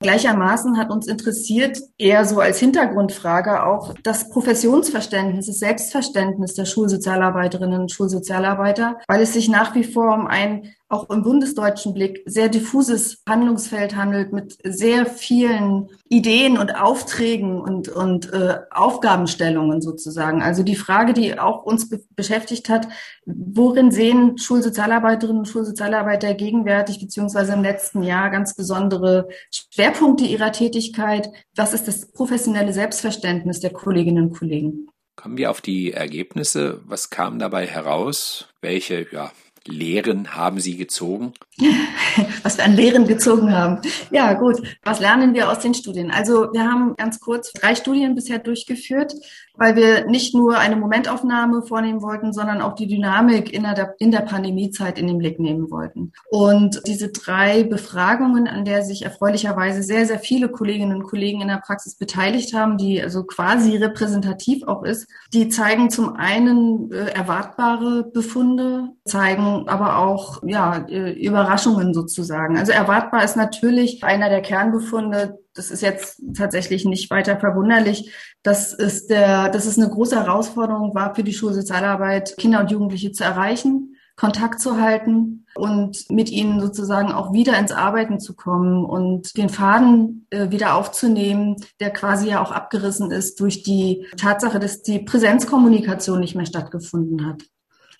Gleichermaßen 0.00 0.76
hat 0.78 0.90
uns 0.90 1.06
interessiert, 1.06 1.78
eher 1.98 2.24
so 2.24 2.40
als 2.40 2.58
Hintergrundfrage 2.58 3.64
auch 3.64 3.94
das 4.02 4.28
Professionsverständnis, 4.30 5.46
das 5.46 5.58
Selbstverständnis 5.58 6.54
der 6.54 6.64
Schulsozialarbeiterinnen 6.64 7.82
und 7.82 7.92
Schulsozialarbeiter, 7.92 8.98
weil 9.06 9.22
es 9.22 9.34
sich 9.34 9.48
nach 9.48 9.74
wie 9.74 9.84
vor 9.84 10.14
um 10.14 10.26
ein 10.26 10.74
auch 10.94 11.10
im 11.10 11.22
bundesdeutschen 11.22 11.92
Blick 11.92 12.22
sehr 12.24 12.48
diffuses 12.48 13.22
Handlungsfeld 13.28 13.96
handelt 13.96 14.32
mit 14.32 14.56
sehr 14.62 15.06
vielen 15.06 15.88
Ideen 16.08 16.56
und 16.56 16.76
Aufträgen 16.76 17.60
und, 17.60 17.88
und 17.88 18.32
äh, 18.32 18.58
Aufgabenstellungen 18.70 19.82
sozusagen. 19.82 20.40
Also 20.40 20.62
die 20.62 20.76
Frage, 20.76 21.12
die 21.12 21.38
auch 21.38 21.64
uns 21.64 21.88
be 21.88 22.00
beschäftigt 22.14 22.68
hat, 22.68 22.86
worin 23.26 23.90
sehen 23.90 24.38
Schulsozialarbeiterinnen 24.38 25.40
und 25.40 25.48
Schulsozialarbeiter 25.48 26.34
gegenwärtig 26.34 27.00
beziehungsweise 27.00 27.54
im 27.54 27.62
letzten 27.62 28.04
Jahr 28.04 28.30
ganz 28.30 28.54
besondere 28.54 29.28
Schwerpunkte 29.50 30.24
ihrer 30.24 30.52
Tätigkeit? 30.52 31.30
Was 31.56 31.74
ist 31.74 31.88
das 31.88 32.12
professionelle 32.12 32.72
Selbstverständnis 32.72 33.58
der 33.58 33.70
Kolleginnen 33.70 34.28
und 34.28 34.38
Kollegen? 34.38 34.88
Kommen 35.16 35.38
wir 35.38 35.50
auf 35.50 35.60
die 35.60 35.92
Ergebnisse. 35.92 36.80
Was 36.84 37.10
kam 37.10 37.38
dabei 37.38 37.66
heraus? 37.66 38.48
Welche 38.60 39.06
ja, 39.10 39.32
Lehren 39.66 40.34
haben 40.36 40.60
Sie 40.60 40.76
gezogen? 40.76 41.32
Was 42.42 42.58
wir 42.58 42.64
an 42.64 42.76
Lehren 42.76 43.06
gezogen 43.06 43.52
haben. 43.52 43.80
Ja, 44.10 44.34
gut. 44.34 44.62
Was 44.82 45.00
lernen 45.00 45.34
wir 45.34 45.50
aus 45.50 45.60
den 45.60 45.74
Studien? 45.74 46.10
Also 46.10 46.52
wir 46.52 46.64
haben 46.64 46.94
ganz 46.96 47.20
kurz 47.20 47.52
drei 47.52 47.74
Studien 47.74 48.14
bisher 48.14 48.38
durchgeführt, 48.38 49.14
weil 49.56 49.76
wir 49.76 50.06
nicht 50.06 50.34
nur 50.34 50.58
eine 50.58 50.76
Momentaufnahme 50.76 51.62
vornehmen 51.62 52.02
wollten, 52.02 52.32
sondern 52.32 52.60
auch 52.60 52.74
die 52.74 52.88
Dynamik 52.88 53.52
in 53.52 53.62
der, 53.62 53.94
in 53.98 54.10
der 54.10 54.20
Pandemiezeit 54.20 54.98
in 54.98 55.06
den 55.06 55.18
Blick 55.18 55.38
nehmen 55.38 55.70
wollten. 55.70 56.12
Und 56.30 56.82
diese 56.86 57.08
drei 57.08 57.62
Befragungen, 57.62 58.48
an 58.48 58.64
der 58.64 58.82
sich 58.82 59.04
erfreulicherweise 59.04 59.82
sehr, 59.82 60.06
sehr 60.06 60.18
viele 60.18 60.48
Kolleginnen 60.48 60.96
und 60.96 61.04
Kollegen 61.04 61.40
in 61.40 61.48
der 61.48 61.62
Praxis 61.64 61.96
beteiligt 61.96 62.52
haben, 62.52 62.78
die 62.78 63.00
also 63.00 63.24
quasi 63.24 63.76
repräsentativ 63.76 64.64
auch 64.64 64.82
ist, 64.82 65.06
die 65.32 65.48
zeigen 65.48 65.88
zum 65.88 66.16
einen 66.16 66.90
äh, 66.92 67.10
erwartbare 67.10 68.10
Befunde, 68.12 68.88
zeigen 69.04 69.53
aber 69.68 69.98
auch 69.98 70.42
ja, 70.44 70.86
äh, 70.88 71.12
Überraschungen 71.12 71.94
sozusagen. 71.94 72.58
Also 72.58 72.72
erwartbar 72.72 73.24
ist 73.24 73.36
natürlich 73.36 74.02
einer 74.04 74.28
der 74.28 74.42
Kernbefunde, 74.42 75.38
das 75.54 75.70
ist 75.70 75.82
jetzt 75.82 76.22
tatsächlich 76.36 76.84
nicht 76.84 77.10
weiter 77.10 77.38
verwunderlich, 77.38 78.12
dass 78.42 78.72
es, 78.72 79.06
der, 79.06 79.48
dass 79.48 79.66
es 79.66 79.78
eine 79.78 79.88
große 79.88 80.16
Herausforderung 80.16 80.94
war 80.94 81.14
für 81.14 81.24
die 81.24 81.32
Schulsozialarbeit, 81.32 82.36
Kinder 82.36 82.60
und 82.60 82.70
Jugendliche 82.70 83.12
zu 83.12 83.24
erreichen, 83.24 83.96
Kontakt 84.16 84.60
zu 84.60 84.80
halten 84.80 85.46
und 85.56 86.08
mit 86.10 86.30
ihnen 86.30 86.60
sozusagen 86.60 87.10
auch 87.10 87.32
wieder 87.32 87.58
ins 87.58 87.72
Arbeiten 87.72 88.20
zu 88.20 88.34
kommen 88.34 88.84
und 88.84 89.36
den 89.36 89.48
Faden 89.48 90.26
äh, 90.30 90.50
wieder 90.50 90.74
aufzunehmen, 90.74 91.56
der 91.80 91.90
quasi 91.90 92.28
ja 92.28 92.42
auch 92.42 92.52
abgerissen 92.52 93.10
ist 93.10 93.40
durch 93.40 93.62
die 93.62 94.06
Tatsache, 94.16 94.60
dass 94.60 94.82
die 94.82 95.00
Präsenzkommunikation 95.00 96.20
nicht 96.20 96.36
mehr 96.36 96.46
stattgefunden 96.46 97.26
hat 97.26 97.42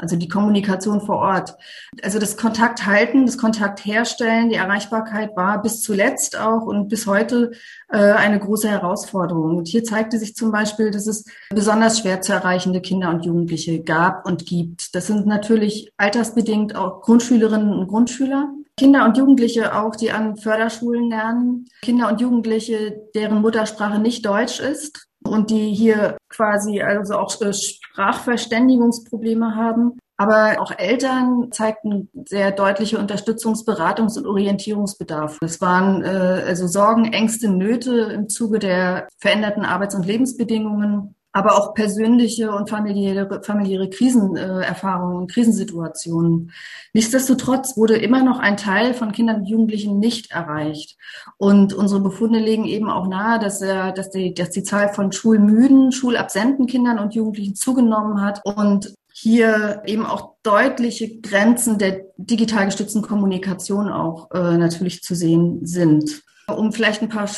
also 0.05 0.17
die 0.17 0.29
Kommunikation 0.29 1.01
vor 1.01 1.17
Ort. 1.17 1.57
Also 2.03 2.19
das 2.19 2.37
Kontakt 2.37 2.85
halten, 2.85 3.25
das 3.25 3.39
Kontakt 3.39 3.85
herstellen, 3.87 4.51
die 4.51 4.57
Erreichbarkeit 4.57 5.35
war 5.35 5.63
bis 5.63 5.81
zuletzt 5.81 6.39
auch 6.39 6.67
und 6.67 6.89
bis 6.89 7.07
heute 7.07 7.53
äh, 7.89 7.97
eine 7.97 8.39
große 8.39 8.69
Herausforderung. 8.69 9.57
Und 9.57 9.69
hier 9.69 9.83
zeigte 9.83 10.19
sich 10.19 10.37
zum 10.37 10.53
Beispiel, 10.53 10.91
dass 10.91 11.07
es 11.07 11.25
besonders 11.49 12.01
schwer 12.01 12.21
zu 12.21 12.35
erreichende 12.35 12.83
Kinder 12.83 13.09
und 13.09 13.25
Jugendliche 13.25 13.83
gab 13.83 14.27
und 14.27 14.45
gibt. 14.45 14.95
Das 14.95 15.07
sind 15.07 15.27
natürlich 15.27 15.91
altersbedingt 15.97 16.77
auch 16.77 17.01
Grundschülerinnen 17.01 17.73
und 17.73 17.89
Grundschüler. 17.89 18.53
Kinder 18.77 19.07
und 19.07 19.17
Jugendliche 19.17 19.75
auch, 19.75 19.97
die 19.97 20.11
an 20.11 20.37
Förderschulen 20.37 21.09
lernen. 21.09 21.67
Kinder 21.81 22.11
und 22.11 22.21
Jugendliche, 22.21 23.09
deren 23.15 23.41
Muttersprache 23.41 24.01
nicht 24.01 24.27
Deutsch 24.27 24.61
ist 24.61 25.09
und 25.27 25.51
die 25.51 25.75
hier 25.75 26.17
quasi 26.29 26.83
also 26.83 27.19
auch 27.19 27.41
äh, 27.41 27.53
Sprachverständigungsprobleme 27.53 29.55
haben. 29.55 29.99
Aber 30.17 30.61
auch 30.61 30.71
Eltern 30.79 31.51
zeigten 31.51 32.09
sehr 32.29 32.53
deutliche 32.53 32.99
Unterstützungs-, 32.99 33.67
Beratungs- 33.67 34.17
und 34.17 34.27
Orientierungsbedarf. 34.27 35.39
Es 35.43 35.61
waren 35.61 36.05
äh, 36.05 36.45
also 36.47 36.69
Sorgen, 36.69 37.13
Ängste, 37.13 37.49
Nöte 37.49 38.13
im 38.13 38.29
Zuge 38.29 38.61
der 38.61 39.09
veränderten 39.19 39.65
Arbeits- 39.65 39.97
und 39.97 40.07
Lebensbedingungen 40.07 41.17
aber 41.35 41.59
auch 41.59 41.75
persönliche 41.75 42.53
und 42.53 42.71
familiäre, 42.71 43.43
familiäre 43.43 43.91
Krisenerfahrungen 43.91 45.17
und 45.17 45.31
Krisensituationen. 45.33 46.53
Nichtsdestotrotz 46.93 47.77
wurde 47.77 47.97
immer 47.97 48.23
noch 48.23 48.39
ein 48.39 48.57
Teil 48.57 48.95
von 48.95 49.11
Kindern 49.11 49.41
und 49.41 49.47
Jugendlichen 49.47 49.99
nicht 49.99 50.31
erreicht. 50.31 50.97
Und 51.37 51.75
unsere 51.75 52.01
Befunde 52.01 52.39
legen 52.39 52.67
eben 52.67 52.89
auch 52.89 53.09
nahe, 53.09 53.41
dass, 53.41 53.59
dass, 53.59 54.11
die, 54.11 54.33
dass 54.33 54.51
die 54.51 54.63
Zahl 54.63 54.95
von 54.95 55.11
schulmüden, 55.11 55.91
schulabsenten 55.91 56.67
Kindern 56.69 57.01
und 57.01 57.15
Jugendlichen 57.17 57.57
zugenommen 57.57 58.23
hat 58.23 58.41
und 58.45 58.95
hier 59.13 59.83
eben 59.87 60.07
auch 60.07 60.35
deutliche 60.45 61.21
Grenzen 61.21 61.79
der 61.79 62.03
digital 62.17 62.67
gestützten 62.67 63.03
Kommunikation 63.03 63.89
auch 63.91 64.31
äh, 64.31 64.57
natürlich 64.57 65.03
zu 65.03 65.17
sehen 65.17 65.67
sind. 65.67 66.23
Um 66.47 66.73
vielleicht 66.73 67.03
ein 67.03 67.09
paar 67.09 67.29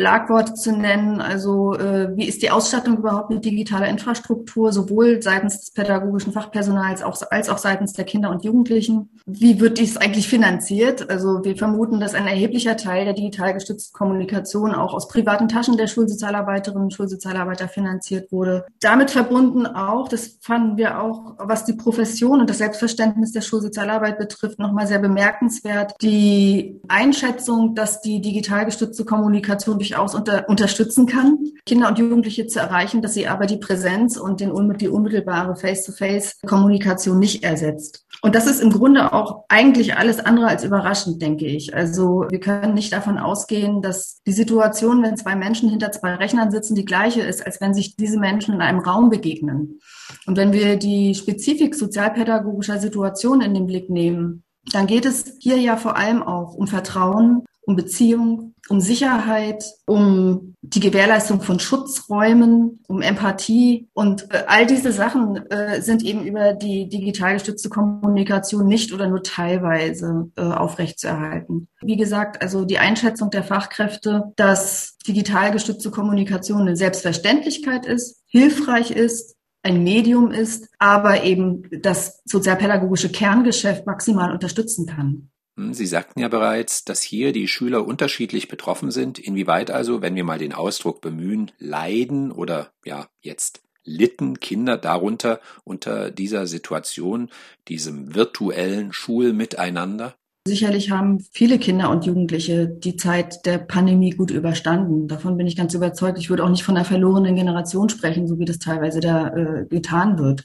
Schlagworte 0.00 0.54
zu 0.54 0.72
nennen, 0.72 1.20
also 1.20 1.74
äh, 1.74 2.16
wie 2.16 2.26
ist 2.26 2.42
die 2.42 2.50
Ausstattung 2.50 2.96
überhaupt 2.96 3.28
mit 3.28 3.44
digitaler 3.44 3.86
Infrastruktur, 3.86 4.72
sowohl 4.72 5.20
seitens 5.20 5.60
des 5.60 5.70
pädagogischen 5.72 6.32
Fachpersonals 6.32 7.02
auch, 7.02 7.20
als 7.30 7.50
auch 7.50 7.58
seitens 7.58 7.92
der 7.92 8.06
Kinder 8.06 8.30
und 8.30 8.42
Jugendlichen? 8.42 9.10
Wie 9.26 9.60
wird 9.60 9.76
dies 9.76 9.98
eigentlich 9.98 10.26
finanziert? 10.26 11.10
Also 11.10 11.44
wir 11.44 11.54
vermuten, 11.54 12.00
dass 12.00 12.14
ein 12.14 12.26
erheblicher 12.26 12.78
Teil 12.78 13.04
der 13.04 13.12
digital 13.12 13.52
gestützten 13.52 13.92
Kommunikation 13.92 14.74
auch 14.74 14.94
aus 14.94 15.06
privaten 15.06 15.48
Taschen 15.48 15.76
der 15.76 15.86
Schulsozialarbeiterinnen 15.86 16.84
und 16.84 16.94
Schulsozialarbeiter 16.94 17.68
finanziert 17.68 18.32
wurde. 18.32 18.64
Damit 18.80 19.10
verbunden 19.10 19.66
auch, 19.66 20.08
das 20.08 20.38
fanden 20.40 20.78
wir 20.78 21.02
auch, 21.02 21.34
was 21.38 21.66
die 21.66 21.74
Profession 21.74 22.40
und 22.40 22.48
das 22.48 22.58
Selbstverständnis 22.58 23.32
der 23.32 23.42
Schulsozialarbeit 23.42 24.16
betrifft, 24.16 24.58
nochmal 24.58 24.86
sehr 24.86 24.98
bemerkenswert, 24.98 25.92
die 26.00 26.80
Einschätzung, 26.88 27.74
dass 27.74 28.00
die 28.00 28.22
digital 28.22 28.64
gestützte 28.64 29.04
Kommunikation 29.04 29.78
durchaus 29.90 30.14
unter, 30.14 30.48
unterstützen 30.48 31.06
kann, 31.06 31.38
Kinder 31.66 31.88
und 31.88 31.98
Jugendliche 31.98 32.46
zu 32.46 32.60
erreichen, 32.60 33.02
dass 33.02 33.14
sie 33.14 33.26
aber 33.26 33.46
die 33.46 33.56
Präsenz 33.56 34.16
und 34.16 34.40
den, 34.40 34.52
die 34.78 34.88
unmittelbare 34.88 35.56
Face-to-Face-Kommunikation 35.56 37.18
nicht 37.18 37.42
ersetzt. 37.42 38.04
Und 38.22 38.34
das 38.34 38.46
ist 38.46 38.60
im 38.60 38.70
Grunde 38.70 39.12
auch 39.12 39.44
eigentlich 39.48 39.96
alles 39.96 40.20
andere 40.20 40.46
als 40.46 40.64
überraschend, 40.64 41.20
denke 41.22 41.46
ich. 41.46 41.74
Also 41.74 42.26
wir 42.28 42.40
können 42.40 42.74
nicht 42.74 42.92
davon 42.92 43.18
ausgehen, 43.18 43.82
dass 43.82 44.20
die 44.26 44.32
Situation, 44.32 45.02
wenn 45.02 45.16
zwei 45.16 45.34
Menschen 45.34 45.68
hinter 45.68 45.90
zwei 45.90 46.14
Rechnern 46.14 46.50
sitzen, 46.50 46.74
die 46.74 46.84
gleiche 46.84 47.22
ist, 47.22 47.44
als 47.44 47.60
wenn 47.60 47.74
sich 47.74 47.96
diese 47.96 48.18
Menschen 48.18 48.54
in 48.54 48.60
einem 48.60 48.80
Raum 48.80 49.10
begegnen. 49.10 49.80
Und 50.26 50.36
wenn 50.36 50.52
wir 50.52 50.76
die 50.76 51.14
Spezifik 51.14 51.74
sozialpädagogischer 51.74 52.78
Situation 52.78 53.40
in 53.40 53.54
den 53.54 53.66
Blick 53.66 53.90
nehmen, 53.90 54.44
dann 54.72 54.86
geht 54.86 55.06
es 55.06 55.36
hier 55.40 55.56
ja 55.56 55.76
vor 55.76 55.96
allem 55.96 56.22
auch 56.22 56.54
um 56.54 56.66
Vertrauen, 56.66 57.44
um 57.70 57.76
Beziehung, 57.76 58.54
um 58.68 58.80
Sicherheit, 58.80 59.64
um 59.86 60.54
die 60.60 60.80
Gewährleistung 60.80 61.40
von 61.40 61.60
Schutzräumen, 61.60 62.80
um 62.88 63.00
Empathie. 63.00 63.88
Und 63.92 64.26
äh, 64.34 64.42
all 64.48 64.66
diese 64.66 64.90
Sachen 64.90 65.36
äh, 65.50 65.80
sind 65.80 66.02
eben 66.02 66.24
über 66.24 66.52
die 66.52 66.88
digital 66.88 67.34
gestützte 67.34 67.68
Kommunikation 67.68 68.66
nicht 68.66 68.92
oder 68.92 69.06
nur 69.06 69.22
teilweise 69.22 70.30
äh, 70.36 70.42
aufrechtzuerhalten. 70.42 71.68
Wie 71.80 71.96
gesagt, 71.96 72.42
also 72.42 72.64
die 72.64 72.78
Einschätzung 72.78 73.30
der 73.30 73.44
Fachkräfte, 73.44 74.32
dass 74.34 74.96
digital 75.06 75.52
gestützte 75.52 75.92
Kommunikation 75.92 76.62
eine 76.62 76.76
Selbstverständlichkeit 76.76 77.86
ist, 77.86 78.24
hilfreich 78.26 78.90
ist, 78.90 79.36
ein 79.62 79.84
Medium 79.84 80.32
ist, 80.32 80.68
aber 80.78 81.22
eben 81.22 81.68
das 81.82 82.20
sozialpädagogische 82.24 83.10
Kerngeschäft 83.10 83.86
maximal 83.86 84.32
unterstützen 84.32 84.86
kann. 84.86 85.30
Hm, 85.60 85.74
Sie 85.74 85.86
sagten 85.86 86.20
ja 86.20 86.28
bereits, 86.28 86.84
dass 86.86 87.02
hier 87.02 87.32
die 87.32 87.46
Schüler 87.46 87.86
unterschiedlich 87.86 88.48
betroffen 88.48 88.90
sind. 88.90 89.18
Inwieweit 89.18 89.70
also, 89.70 90.00
wenn 90.00 90.14
wir 90.14 90.24
mal 90.24 90.38
den 90.38 90.54
Ausdruck 90.54 91.02
bemühen, 91.02 91.52
leiden 91.58 92.32
oder 92.32 92.72
ja 92.84 93.08
jetzt 93.20 93.62
litten 93.84 94.40
Kinder 94.40 94.78
darunter 94.78 95.40
unter 95.64 96.10
dieser 96.10 96.46
Situation, 96.46 97.30
diesem 97.68 98.14
virtuellen 98.14 98.92
Schulmiteinander? 98.94 100.16
Sicherlich 100.48 100.90
haben 100.90 101.20
viele 101.32 101.58
Kinder 101.58 101.90
und 101.90 102.06
Jugendliche 102.06 102.66
die 102.66 102.96
Zeit 102.96 103.44
der 103.44 103.58
Pandemie 103.58 104.12
gut 104.12 104.30
überstanden. 104.30 105.06
Davon 105.06 105.36
bin 105.36 105.46
ich 105.46 105.54
ganz 105.54 105.74
überzeugt. 105.74 106.18
Ich 106.18 106.30
würde 106.30 106.44
auch 106.44 106.48
nicht 106.48 106.62
von 106.62 106.76
einer 106.76 106.86
verlorenen 106.86 107.36
Generation 107.36 107.90
sprechen, 107.90 108.26
so 108.26 108.38
wie 108.38 108.46
das 108.46 108.58
teilweise 108.58 109.00
da 109.00 109.28
äh, 109.28 109.66
getan 109.66 110.18
wird. 110.18 110.44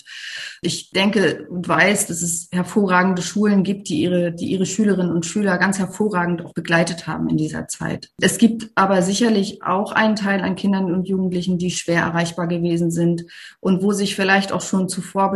Ich 0.61 0.89
denke 0.91 1.47
und 1.49 1.65
weiß, 1.69 2.07
dass 2.07 2.21
es 2.21 2.49
hervorragende 2.51 3.21
Schulen 3.21 3.63
gibt, 3.63 3.87
die 3.87 4.01
ihre, 4.01 4.33
die 4.33 4.47
ihre 4.47 4.65
Schülerinnen 4.65 5.13
und 5.13 5.25
Schüler 5.25 5.57
ganz 5.57 5.79
hervorragend 5.79 6.43
auch 6.43 6.53
begleitet 6.53 7.07
haben 7.07 7.29
in 7.29 7.37
dieser 7.37 7.69
Zeit. 7.69 8.09
Es 8.19 8.37
gibt 8.37 8.71
aber 8.75 9.01
sicherlich 9.01 9.63
auch 9.63 9.93
einen 9.93 10.17
Teil 10.17 10.41
an 10.41 10.57
Kindern 10.57 10.93
und 10.93 11.07
Jugendlichen, 11.07 11.57
die 11.57 11.71
schwer 11.71 12.01
erreichbar 12.01 12.47
gewesen 12.47 12.91
sind 12.91 13.23
und 13.61 13.81
wo 13.81 13.93
sich 13.93 14.15
vielleicht 14.15 14.51
auch 14.51 14.61
schon 14.61 14.89
zuvor 14.89 15.31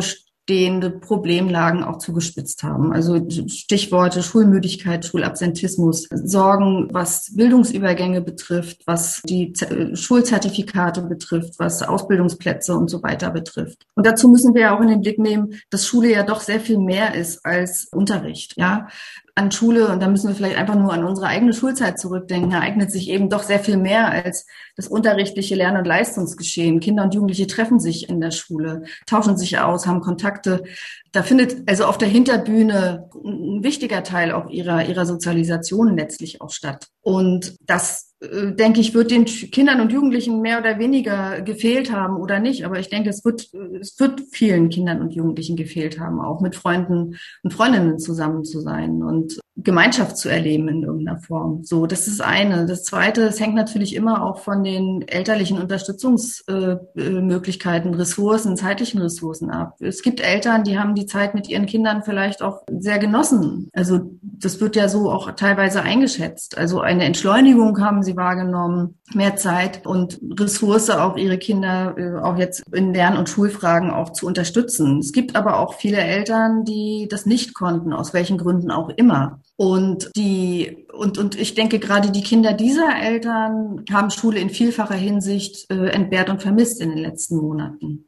bestehende 0.49 0.89
Problemlagen 0.89 1.83
auch 1.83 1.99
zugespitzt 1.99 2.63
haben. 2.63 2.91
Also 2.91 3.23
Stichworte 3.47 4.23
Schulmüdigkeit, 4.23 5.05
Schulabsentismus, 5.05 6.07
Sorgen, 6.11 6.87
was 6.91 7.35
Bildungsübergänge 7.35 8.21
betrifft, 8.21 8.81
was 8.87 9.21
die 9.29 9.53
Schulzertifikate 9.93 11.03
betrifft, 11.03 11.59
was 11.59 11.83
Ausbildungsplätze 11.83 12.75
und 12.75 12.89
so 12.89 13.03
weiter 13.03 13.29
betrifft. 13.29 13.85
Und 13.93 14.07
dazu 14.07 14.27
müssen 14.27 14.55
wir 14.55 14.61
ja 14.61 14.75
auch 14.75 14.81
in 14.81 14.87
den 14.87 15.01
Blick 15.01 15.19
nehmen, 15.19 15.53
dass 15.69 15.85
Schule 15.85 16.11
ja 16.11 16.23
doch 16.23 16.41
sehr 16.41 16.59
viel 16.59 16.79
mehr 16.79 17.13
ist 17.13 17.45
als 17.45 17.87
Unterricht. 17.91 18.55
Ja, 18.57 18.87
an 19.35 19.51
Schule, 19.51 19.87
und 19.87 20.01
da 20.01 20.07
müssen 20.07 20.27
wir 20.27 20.35
vielleicht 20.35 20.57
einfach 20.57 20.75
nur 20.75 20.93
an 20.93 21.03
unsere 21.03 21.27
eigene 21.27 21.53
Schulzeit 21.53 21.99
zurückdenken, 21.99 22.51
ereignet 22.51 22.91
sich 22.91 23.09
eben 23.09 23.29
doch 23.29 23.43
sehr 23.43 23.59
viel 23.59 23.77
mehr 23.77 24.09
als 24.11 24.45
das 24.75 24.87
unterrichtliche 24.87 25.55
Lern- 25.55 25.77
und 25.77 25.85
Leistungsgeschehen. 25.85 26.79
Kinder 26.79 27.03
und 27.03 27.13
Jugendliche 27.13 27.47
treffen 27.47 27.79
sich 27.79 28.09
in 28.09 28.21
der 28.21 28.31
Schule, 28.31 28.83
tauschen 29.05 29.37
sich 29.37 29.59
aus, 29.59 29.87
haben 29.87 30.01
Kontakte. 30.01 30.63
Da 31.11 31.23
findet 31.23 31.69
also 31.69 31.85
auf 31.85 31.97
der 31.97 32.07
Hinterbühne 32.07 33.09
ein 33.23 33.63
wichtiger 33.63 34.03
Teil 34.03 34.31
auch 34.31 34.49
ihrer, 34.49 34.85
ihrer 34.85 35.05
Sozialisation 35.05 35.95
letztlich 35.97 36.41
auch 36.41 36.51
statt. 36.51 36.87
Und 37.01 37.55
das 37.61 38.08
denke 38.21 38.81
ich, 38.81 38.93
wird 38.93 39.11
den 39.11 39.25
Kindern 39.25 39.79
und 39.79 39.93
Jugendlichen 39.93 40.41
mehr 40.41 40.59
oder 40.59 40.77
weniger 40.77 41.41
gefehlt 41.41 41.91
haben 41.91 42.17
oder 42.17 42.39
nicht. 42.39 42.65
Aber 42.65 42.79
ich 42.79 42.89
denke, 42.89 43.09
es 43.09 43.23
wird, 43.23 43.49
es 43.79 43.97
wird 43.99 44.21
vielen 44.31 44.69
Kindern 44.69 45.01
und 45.01 45.13
Jugendlichen 45.13 45.55
gefehlt 45.55 45.99
haben, 45.99 46.19
auch 46.19 46.41
mit 46.41 46.55
Freunden 46.55 47.15
und 47.43 47.53
Freundinnen 47.53 47.97
zusammen 47.97 48.43
zu 48.43 48.59
sein 48.59 49.03
und 49.03 49.39
Gemeinschaft 49.63 50.17
zu 50.17 50.29
erleben 50.29 50.67
in 50.69 50.83
irgendeiner 50.83 51.19
Form. 51.19 51.63
So, 51.63 51.85
das 51.85 52.07
ist 52.07 52.21
eine. 52.21 52.65
Das 52.65 52.83
zweite, 52.83 53.21
es 53.23 53.39
hängt 53.39 53.53
natürlich 53.55 53.95
immer 53.95 54.25
auch 54.25 54.39
von 54.39 54.63
den 54.63 55.07
elterlichen 55.07 55.59
Unterstützungsmöglichkeiten, 55.59 57.93
Ressourcen, 57.93 58.57
zeitlichen 58.57 59.01
Ressourcen 59.01 59.49
ab. 59.49 59.75
Es 59.79 60.01
gibt 60.01 60.21
Eltern, 60.21 60.63
die 60.63 60.79
haben 60.79 60.95
die 60.95 61.05
Zeit 61.05 61.35
mit 61.35 61.49
ihren 61.49 61.65
Kindern 61.65 62.03
vielleicht 62.03 62.41
auch 62.41 62.63
sehr 62.79 62.99
genossen. 62.99 63.69
Also 63.73 64.11
das 64.21 64.61
wird 64.61 64.75
ja 64.75 64.87
so 64.87 65.11
auch 65.11 65.31
teilweise 65.31 65.81
eingeschätzt. 65.81 66.55
Also 66.57 66.79
eine 66.79 67.05
Entschleunigung 67.05 67.81
haben 67.81 68.03
sie 68.03 68.08
wahrgenommen, 68.15 68.99
mehr 69.13 69.35
Zeit 69.35 69.85
und 69.85 70.19
Ressource 70.39 70.89
auch 70.89 71.17
ihre 71.17 71.37
Kinder 71.37 71.95
äh, 71.97 72.19
auch 72.19 72.37
jetzt 72.37 72.63
in 72.71 72.93
Lern- 72.93 73.17
und 73.17 73.29
Schulfragen 73.29 73.91
auch 73.91 74.11
zu 74.11 74.27
unterstützen. 74.27 74.99
Es 74.99 75.11
gibt 75.11 75.35
aber 75.35 75.59
auch 75.59 75.75
viele 75.75 75.97
Eltern, 75.97 76.63
die 76.65 77.07
das 77.09 77.25
nicht 77.25 77.53
konnten, 77.53 77.93
aus 77.93 78.13
welchen 78.13 78.37
Gründen 78.37 78.71
auch 78.71 78.89
immer. 78.89 79.41
Und 79.55 80.09
die 80.15 80.87
und 80.93 81.17
und 81.17 81.39
ich 81.39 81.55
denke 81.55 81.79
gerade 81.79 82.11
die 82.11 82.23
Kinder 82.23 82.53
dieser 82.53 82.95
Eltern 83.01 83.83
haben 83.91 84.09
Schule 84.09 84.39
in 84.39 84.49
vielfacher 84.49 84.95
Hinsicht 84.95 85.69
äh, 85.69 85.89
entbehrt 85.89 86.29
und 86.29 86.41
vermisst 86.41 86.81
in 86.81 86.89
den 86.89 86.99
letzten 86.99 87.37
Monaten. 87.37 88.05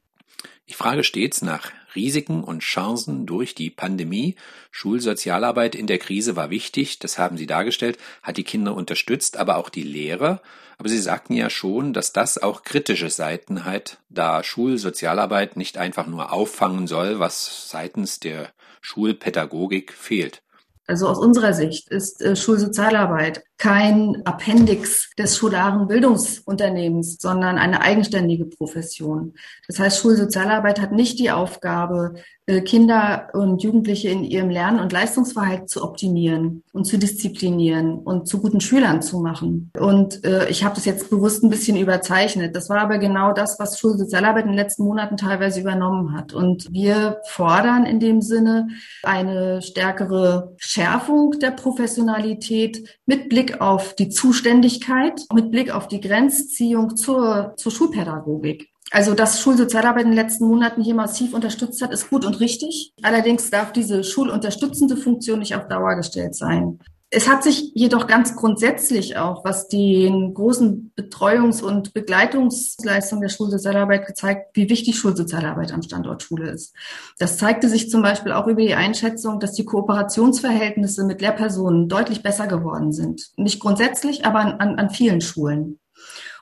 Ich 0.65 0.77
frage 0.77 1.03
stets 1.03 1.41
nach 1.41 1.71
Risiken 1.95 2.43
und 2.43 2.61
Chancen 2.61 3.25
durch 3.25 3.55
die 3.55 3.69
Pandemie. 3.69 4.35
Schulsozialarbeit 4.71 5.75
in 5.75 5.87
der 5.87 5.97
Krise 5.97 6.35
war 6.35 6.49
wichtig, 6.49 6.99
das 6.99 7.17
haben 7.17 7.37
Sie 7.37 7.47
dargestellt, 7.47 7.97
hat 8.23 8.37
die 8.37 8.43
Kinder 8.43 8.75
unterstützt, 8.75 9.37
aber 9.37 9.57
auch 9.57 9.69
die 9.69 9.83
Lehrer. 9.83 10.41
Aber 10.77 10.89
Sie 10.89 10.99
sagten 10.99 11.33
ja 11.33 11.49
schon, 11.49 11.93
dass 11.93 12.13
das 12.13 12.37
auch 12.37 12.63
kritische 12.63 13.09
Seiten 13.09 13.65
hat, 13.65 13.99
da 14.09 14.43
Schulsozialarbeit 14.43 15.55
nicht 15.55 15.77
einfach 15.77 16.07
nur 16.07 16.33
auffangen 16.33 16.87
soll, 16.87 17.19
was 17.19 17.69
seitens 17.69 18.19
der 18.19 18.49
Schulpädagogik 18.81 19.93
fehlt. 19.93 20.41
Also 20.87 21.07
aus 21.07 21.19
unserer 21.19 21.53
Sicht 21.53 21.89
ist 21.89 22.21
äh, 22.21 22.35
Schulsozialarbeit 22.35 23.43
kein 23.57 24.25
Appendix 24.25 25.11
des 25.17 25.37
schularen 25.37 25.87
Bildungsunternehmens, 25.87 27.17
sondern 27.19 27.57
eine 27.57 27.81
eigenständige 27.81 28.45
Profession. 28.45 29.35
Das 29.67 29.79
heißt, 29.79 30.01
Schulsozialarbeit 30.01 30.81
hat 30.81 30.91
nicht 30.91 31.19
die 31.19 31.31
Aufgabe, 31.31 32.15
Kinder 32.59 33.29
und 33.31 33.63
Jugendliche 33.63 34.09
in 34.09 34.25
ihrem 34.25 34.49
Lern- 34.49 34.81
und 34.81 34.91
Leistungsverhalten 34.91 35.69
zu 35.69 35.81
optimieren 35.83 36.63
und 36.73 36.85
zu 36.85 36.97
disziplinieren 36.97 37.99
und 37.99 38.27
zu 38.27 38.41
guten 38.41 38.59
Schülern 38.59 39.01
zu 39.01 39.19
machen. 39.19 39.71
Und 39.79 40.25
äh, 40.25 40.49
ich 40.49 40.65
habe 40.65 40.75
das 40.75 40.83
jetzt 40.83 41.09
bewusst 41.09 41.43
ein 41.43 41.49
bisschen 41.49 41.77
überzeichnet. 41.77 42.53
Das 42.55 42.69
war 42.69 42.79
aber 42.79 42.97
genau 42.97 43.31
das, 43.31 43.57
was 43.59 43.79
Schulsozialarbeit 43.79 44.43
in 44.43 44.51
den 44.51 44.57
letzten 44.57 44.83
Monaten 44.83 45.15
teilweise 45.15 45.61
übernommen 45.61 46.13
hat. 46.13 46.33
Und 46.33 46.67
wir 46.71 47.21
fordern 47.29 47.85
in 47.85 48.01
dem 48.01 48.21
Sinne 48.21 48.67
eine 49.03 49.61
stärkere 49.61 50.53
Schärfung 50.57 51.39
der 51.39 51.51
Professionalität 51.51 52.99
mit 53.05 53.29
Blick 53.29 53.61
auf 53.61 53.95
die 53.95 54.09
Zuständigkeit, 54.09 55.21
mit 55.33 55.51
Blick 55.51 55.73
auf 55.73 55.87
die 55.87 56.01
Grenzziehung 56.01 56.97
zur, 56.97 57.53
zur 57.55 57.71
Schulpädagogik. 57.71 58.70
Also, 58.91 59.13
dass 59.13 59.39
Schulsozialarbeit 59.39 60.03
in 60.03 60.09
den 60.09 60.17
letzten 60.17 60.45
Monaten 60.45 60.81
hier 60.81 60.95
massiv 60.95 61.33
unterstützt 61.33 61.81
hat, 61.81 61.93
ist 61.93 62.09
gut 62.09 62.25
und 62.25 62.41
richtig. 62.41 62.93
Allerdings 63.01 63.49
darf 63.49 63.71
diese 63.71 64.03
schulunterstützende 64.03 64.97
Funktion 64.97 65.39
nicht 65.39 65.55
auf 65.55 65.69
Dauer 65.69 65.95
gestellt 65.95 66.35
sein. 66.35 66.77
Es 67.13 67.27
hat 67.27 67.43
sich 67.43 67.73
jedoch 67.73 68.07
ganz 68.07 68.37
grundsätzlich 68.37 69.17
auch, 69.17 69.43
was 69.43 69.67
den 69.67 70.33
großen 70.33 70.93
Betreuungs- 70.95 71.61
und 71.61 71.93
Begleitungsleistungen 71.93 73.21
der 73.21 73.27
Schulsozialarbeit 73.27 74.07
gezeigt, 74.07 74.55
wie 74.55 74.69
wichtig 74.69 74.97
Schulsozialarbeit 74.97 75.73
am 75.73 75.81
Standort 75.81 76.23
Schule 76.23 76.49
ist. 76.49 76.73
Das 77.19 77.37
zeigte 77.37 77.67
sich 77.67 77.89
zum 77.89 78.01
Beispiel 78.01 78.31
auch 78.31 78.47
über 78.47 78.61
die 78.61 78.75
Einschätzung, 78.75 79.41
dass 79.41 79.51
die 79.51 79.65
Kooperationsverhältnisse 79.65 81.05
mit 81.05 81.19
Lehrpersonen 81.19 81.89
deutlich 81.89 82.23
besser 82.23 82.47
geworden 82.47 82.93
sind. 82.93 83.31
Nicht 83.35 83.59
grundsätzlich, 83.59 84.25
aber 84.25 84.39
an, 84.39 84.79
an 84.79 84.89
vielen 84.89 85.19
Schulen. 85.19 85.80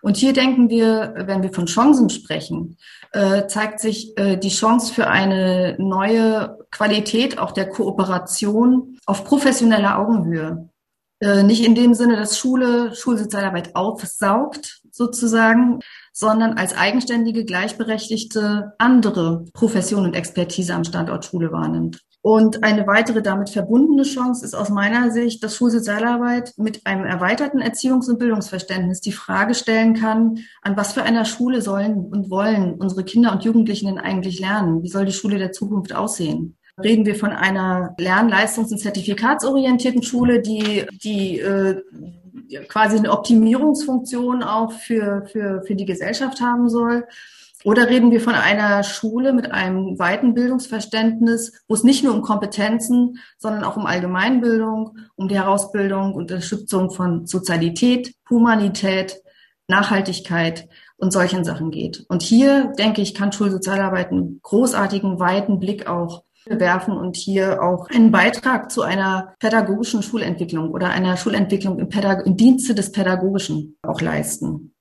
Und 0.01 0.17
hier 0.17 0.33
denken 0.33 0.69
wir, 0.69 1.13
wenn 1.17 1.43
wir 1.43 1.53
von 1.53 1.65
Chancen 1.65 2.09
sprechen, 2.09 2.77
äh, 3.11 3.47
zeigt 3.47 3.79
sich 3.79 4.17
äh, 4.17 4.37
die 4.37 4.49
Chance 4.49 4.93
für 4.93 5.07
eine 5.07 5.75
neue 5.77 6.57
Qualität 6.71 7.37
auch 7.37 7.51
der 7.51 7.67
Kooperation 7.67 8.97
auf 9.05 9.25
professioneller 9.25 9.99
Augenhöhe. 9.99 10.69
Äh, 11.21 11.43
nicht 11.43 11.65
in 11.65 11.75
dem 11.75 11.93
Sinne, 11.93 12.15
dass 12.15 12.37
Schule 12.37 12.95
Schulsozialarbeit 12.95 13.75
aufsaugt, 13.75 14.81
sozusagen, 14.91 15.79
sondern 16.13 16.57
als 16.57 16.75
eigenständige, 16.75 17.45
gleichberechtigte 17.45 18.73
andere 18.77 19.45
Profession 19.53 20.05
und 20.05 20.15
Expertise 20.15 20.73
am 20.73 20.83
Standort 20.83 21.25
Schule 21.25 21.51
wahrnimmt. 21.51 22.01
Und 22.21 22.63
eine 22.63 22.85
weitere 22.85 23.21
damit 23.21 23.49
verbundene 23.49 24.03
Chance 24.03 24.43
ist 24.43 24.53
aus 24.53 24.69
meiner 24.69 25.09
Sicht, 25.09 25.41
dass 25.41 25.55
Schulsozialarbeit 25.55 26.53
mit 26.57 26.85
einem 26.85 27.05
erweiterten 27.05 27.61
Erziehungs- 27.61 28.09
und 28.09 28.19
Bildungsverständnis 28.19 28.99
die 28.99 29.13
Frage 29.13 29.55
stellen 29.55 29.93
kann, 29.93 30.39
an 30.61 30.75
was 30.75 30.91
für 30.91 31.03
einer 31.03 31.23
Schule 31.23 31.61
sollen 31.61 32.05
und 32.11 32.29
wollen 32.29 32.73
unsere 32.73 33.05
Kinder 33.05 33.31
und 33.31 33.45
Jugendlichen 33.45 33.87
denn 33.87 33.99
eigentlich 33.99 34.39
lernen? 34.39 34.83
Wie 34.83 34.89
soll 34.89 35.05
die 35.05 35.13
Schule 35.13 35.37
der 35.37 35.53
Zukunft 35.53 35.95
aussehen? 35.95 36.57
Reden 36.77 37.05
wir 37.05 37.15
von 37.15 37.31
einer 37.31 37.95
lern-, 37.97 38.29
leistungs- 38.29 38.71
und 38.71 38.79
zertifikatsorientierten 38.79 40.03
Schule, 40.03 40.41
die, 40.41 40.85
die 41.01 41.39
äh, 41.39 41.81
quasi 42.67 42.97
eine 42.97 43.11
Optimierungsfunktion 43.11 44.43
auch 44.43 44.73
für, 44.73 45.25
für, 45.31 45.63
für 45.65 45.75
die 45.75 45.85
Gesellschaft 45.85 46.41
haben 46.41 46.67
soll? 46.69 47.05
Oder 47.65 47.89
reden 47.89 48.11
wir 48.11 48.21
von 48.21 48.35
einer 48.35 48.83
Schule 48.83 49.33
mit 49.33 49.51
einem 49.51 49.99
weiten 49.99 50.33
Bildungsverständnis, 50.33 51.63
wo 51.67 51.73
es 51.73 51.83
nicht 51.83 52.03
nur 52.03 52.13
um 52.13 52.21
Kompetenzen, 52.21 53.19
sondern 53.37 53.65
auch 53.65 53.75
um 53.75 53.85
Allgemeinbildung, 53.85 54.97
um 55.15 55.27
die 55.27 55.35
Herausbildung 55.35 56.13
und 56.13 56.31
Unterstützung 56.31 56.89
von 56.91 57.27
Sozialität, 57.27 58.13
Humanität, 58.29 59.21
Nachhaltigkeit 59.67 60.69
und 60.97 61.11
solchen 61.11 61.43
Sachen 61.43 61.69
geht. 61.69 62.05
Und 62.07 62.21
hier, 62.21 62.73
denke 62.77 63.01
ich, 63.01 63.13
kann 63.13 63.31
Schulsozialarbeit 63.31 64.11
einen 64.11 64.39
großartigen, 64.41 65.19
weiten 65.19 65.59
Blick 65.59 65.87
auch 65.87 66.23
werfen 66.45 66.97
und 66.97 67.15
hier 67.15 67.61
auch 67.61 67.89
einen 67.89 68.11
Beitrag 68.11 68.71
zu 68.71 68.81
einer 68.81 69.35
pädagogischen 69.39 70.01
Schulentwicklung 70.01 70.71
oder 70.71 70.89
einer 70.89 71.17
Schulentwicklung 71.17 71.77
im, 71.77 71.89
Pädag 71.89 72.25
im 72.25 72.37
Dienste 72.37 72.73
des 72.73 72.91
Pädagogischen 72.91 73.77
auch 73.83 74.01
leisten. 74.01 74.73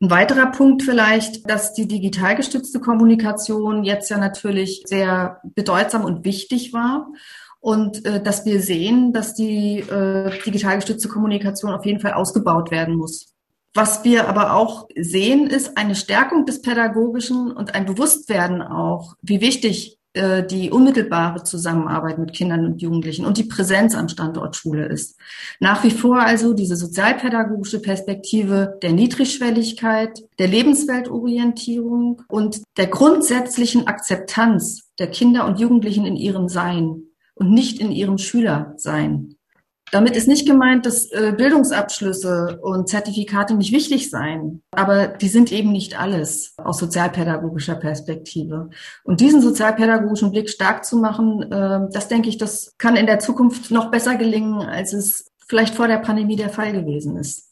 Ein 0.00 0.10
weiterer 0.10 0.50
Punkt 0.50 0.82
vielleicht, 0.82 1.48
dass 1.48 1.74
die 1.74 1.86
digital 1.86 2.34
gestützte 2.34 2.80
Kommunikation 2.80 3.84
jetzt 3.84 4.10
ja 4.10 4.18
natürlich 4.18 4.82
sehr 4.86 5.40
bedeutsam 5.54 6.04
und 6.04 6.24
wichtig 6.24 6.72
war 6.72 7.08
und 7.60 8.04
äh, 8.04 8.20
dass 8.20 8.44
wir 8.44 8.60
sehen, 8.60 9.12
dass 9.12 9.34
die 9.34 9.78
äh, 9.78 10.30
digital 10.44 10.76
gestützte 10.76 11.08
Kommunikation 11.08 11.72
auf 11.72 11.86
jeden 11.86 12.00
Fall 12.00 12.14
ausgebaut 12.14 12.70
werden 12.70 12.96
muss. 12.96 13.32
Was 13.74 14.04
wir 14.04 14.28
aber 14.28 14.54
auch 14.54 14.88
sehen, 14.96 15.46
ist 15.46 15.78
eine 15.78 15.94
Stärkung 15.94 16.44
des 16.44 16.60
Pädagogischen 16.60 17.52
und 17.52 17.74
ein 17.74 17.86
Bewusstwerden 17.86 18.60
auch, 18.60 19.14
wie 19.22 19.40
wichtig 19.40 19.98
äh, 20.14 20.44
die 20.46 20.70
unmittelbare 20.70 21.42
Zusammenarbeit 21.42 22.18
mit 22.18 22.34
Kindern 22.34 22.66
und 22.66 22.82
Jugendlichen 22.82 23.24
und 23.24 23.38
die 23.38 23.44
Präsenz 23.44 23.94
am 23.94 24.08
Standort 24.08 24.56
Schule 24.56 24.86
ist. 24.86 25.18
Nach 25.58 25.82
wie 25.84 25.90
vor 25.90 26.20
also 26.20 26.52
diese 26.52 26.76
sozialpädagogische 26.76 27.80
Perspektive 27.80 28.78
der 28.82 28.92
Niedrigschwelligkeit, 28.92 30.20
der 30.38 30.48
Lebensweltorientierung 30.48 32.22
und 32.28 32.62
der 32.76 32.88
grundsätzlichen 32.88 33.86
Akzeptanz 33.86 34.90
der 34.98 35.06
Kinder 35.06 35.46
und 35.46 35.58
Jugendlichen 35.58 36.04
in 36.04 36.16
ihrem 36.16 36.48
Sein 36.48 37.04
und 37.34 37.50
nicht 37.50 37.80
in 37.80 37.90
ihrem 37.90 38.18
Schülersein. 38.18 39.36
Damit 39.92 40.16
ist 40.16 40.26
nicht 40.26 40.46
gemeint, 40.46 40.86
dass 40.86 41.12
äh, 41.12 41.34
Bildungsabschlüsse 41.36 42.58
und 42.62 42.88
Zertifikate 42.88 43.54
nicht 43.54 43.72
wichtig 43.72 44.08
seien, 44.08 44.62
aber 44.70 45.06
die 45.06 45.28
sind 45.28 45.52
eben 45.52 45.70
nicht 45.70 46.00
alles 46.00 46.54
aus 46.56 46.78
sozialpädagogischer 46.78 47.74
Perspektive. 47.74 48.70
Und 49.04 49.20
diesen 49.20 49.42
sozialpädagogischen 49.42 50.30
Blick 50.30 50.48
stark 50.48 50.86
zu 50.86 50.96
machen, 50.96 51.42
äh, 51.42 51.80
das 51.92 52.08
denke 52.08 52.30
ich, 52.30 52.38
das 52.38 52.72
kann 52.78 52.96
in 52.96 53.04
der 53.04 53.18
Zukunft 53.18 53.70
noch 53.70 53.90
besser 53.90 54.16
gelingen, 54.16 54.62
als 54.62 54.94
es 54.94 55.30
vielleicht 55.46 55.74
vor 55.74 55.88
der 55.88 55.98
Pandemie 55.98 56.36
der 56.36 56.48
Fall 56.48 56.72
gewesen 56.72 57.18
ist. 57.18 57.50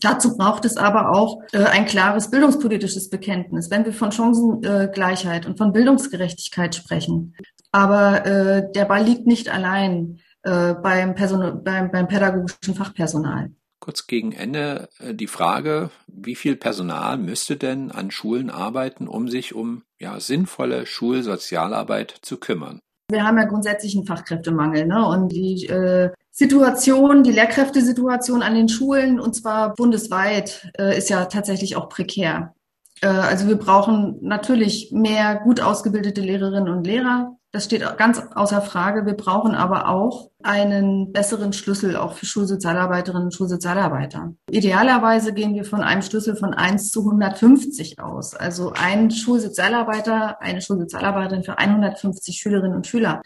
Dazu 0.00 0.36
braucht 0.36 0.64
es 0.64 0.76
aber 0.76 1.10
auch 1.10 1.40
äh, 1.52 1.64
ein 1.64 1.86
klares 1.86 2.30
bildungspolitisches 2.30 3.10
Bekenntnis, 3.10 3.72
wenn 3.72 3.84
wir 3.84 3.92
von 3.92 4.12
Chancengleichheit 4.12 5.44
und 5.44 5.58
von 5.58 5.72
Bildungsgerechtigkeit 5.72 6.76
sprechen. 6.76 7.34
Aber 7.72 8.24
äh, 8.24 8.70
der 8.72 8.84
Ball 8.84 9.02
liegt 9.02 9.26
nicht 9.26 9.48
allein 9.48 10.20
äh, 10.44 10.74
beim, 10.74 11.14
Person 11.14 11.62
beim, 11.64 11.90
beim 11.90 12.08
pädagogischen 12.08 12.74
Fachpersonal. 12.74 13.50
Kurz 13.80 14.06
gegen 14.06 14.32
Ende 14.32 14.88
äh, 14.98 15.14
die 15.14 15.26
Frage, 15.26 15.90
wie 16.06 16.34
viel 16.34 16.56
Personal 16.56 17.18
müsste 17.18 17.56
denn 17.56 17.90
an 17.90 18.10
Schulen 18.10 18.50
arbeiten, 18.50 19.08
um 19.08 19.28
sich 19.28 19.54
um 19.54 19.82
ja, 19.98 20.20
sinnvolle 20.20 20.86
Schulsozialarbeit 20.86 22.14
zu 22.22 22.38
kümmern? 22.38 22.80
Wir 23.10 23.24
haben 23.24 23.36
ja 23.36 23.44
grundsätzlich 23.44 23.94
einen 23.94 24.06
Fachkräftemangel 24.06 24.86
ne? 24.86 25.06
und 25.06 25.28
die 25.28 25.66
äh, 25.66 26.10
Situation, 26.30 27.22
die 27.22 27.32
Lehrkräftesituation 27.32 28.42
an 28.42 28.54
den 28.54 28.68
Schulen 28.68 29.20
und 29.20 29.34
zwar 29.34 29.74
bundesweit 29.74 30.70
äh, 30.78 30.96
ist 30.96 31.10
ja 31.10 31.26
tatsächlich 31.26 31.76
auch 31.76 31.88
prekär. 31.88 32.54
Äh, 33.02 33.08
also 33.08 33.46
wir 33.46 33.56
brauchen 33.56 34.18
natürlich 34.22 34.90
mehr 34.92 35.36
gut 35.36 35.60
ausgebildete 35.60 36.22
Lehrerinnen 36.22 36.72
und 36.72 36.86
Lehrer. 36.86 37.36
Das 37.54 37.66
steht 37.66 37.84
ganz 37.98 38.20
außer 38.34 38.60
Frage. 38.62 39.06
Wir 39.06 39.12
brauchen 39.12 39.54
aber 39.54 39.88
auch 39.88 40.32
einen 40.42 41.12
besseren 41.12 41.52
Schlüssel 41.52 41.96
auch 41.96 42.14
für 42.14 42.26
Schulsozialarbeiterinnen 42.26 43.26
und 43.26 43.32
Schulsozialarbeiter. 43.32 44.34
Idealerweise 44.50 45.32
gehen 45.32 45.54
wir 45.54 45.64
von 45.64 45.80
einem 45.80 46.02
Schlüssel 46.02 46.34
von 46.34 46.52
1 46.52 46.90
zu 46.90 47.02
150 47.02 48.00
aus. 48.00 48.34
Also 48.34 48.72
ein 48.72 49.12
Schulsozialarbeiter, 49.12 50.42
eine 50.42 50.60
Schulsozialarbeiterin 50.62 51.44
für 51.44 51.56
150 51.56 52.36
Schülerinnen 52.36 52.74
und 52.74 52.88
Schüler. 52.88 53.22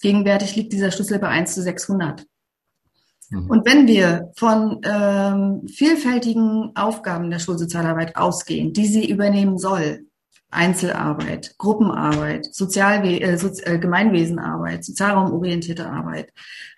Gegenwärtig 0.00 0.54
liegt 0.54 0.72
dieser 0.72 0.92
Schlüssel 0.92 1.18
bei 1.18 1.26
1 1.26 1.52
zu 1.52 1.60
600. 1.60 2.24
Mhm. 3.30 3.50
Und 3.50 3.66
wenn 3.66 3.88
wir 3.88 4.30
von 4.36 4.80
ähm, 4.84 5.66
vielfältigen 5.66 6.70
Aufgaben 6.76 7.30
der 7.30 7.40
Schulsozialarbeit 7.40 8.14
ausgehen, 8.14 8.72
die 8.72 8.86
sie 8.86 9.10
übernehmen 9.10 9.58
soll, 9.58 10.06
Einzelarbeit, 10.52 11.56
Gruppenarbeit, 11.58 12.54
Sozialwe 12.54 13.20
äh, 13.20 13.36
Sozi 13.38 13.62
äh, 13.64 13.78
Gemeinwesenarbeit, 13.78 14.84
sozialraumorientierte 14.84 15.86
Arbeit, 15.86 16.32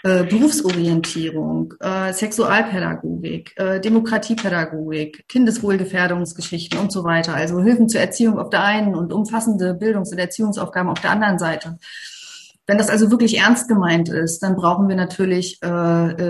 äh, 0.05 0.25
Berufsorientierung, 0.25 1.75
äh, 1.81 2.13
Sexualpädagogik, 2.13 3.53
äh, 3.57 3.81
Demokratiepädagogik, 3.81 5.27
Kindeswohlgefährdungsgeschichten 5.29 6.79
und 6.79 6.93
so 6.93 7.05
weiter. 7.05 7.35
Also 7.35 7.61
Hilfen 7.61 7.89
zur 7.89 8.01
Erziehung 8.01 8.39
auf 8.39 8.51
der 8.51 8.63
einen 8.63 8.95
und 8.95 9.13
umfassende 9.13 9.75
Bildungs- 9.75 10.13
und 10.13 10.19
Erziehungsaufgaben 10.19 10.91
auf 10.91 11.01
der 11.01 11.11
anderen 11.11 11.39
Seite. 11.39 11.79
Wenn 12.67 12.79
das 12.79 12.89
also 12.89 13.11
wirklich 13.11 13.39
ernst 13.39 13.69
gemeint 13.69 14.09
ist, 14.09 14.43
dann 14.43 14.57
brauchen 14.57 14.89
wir 14.89 14.97
natürlich 14.97 15.63
äh, 15.63 15.69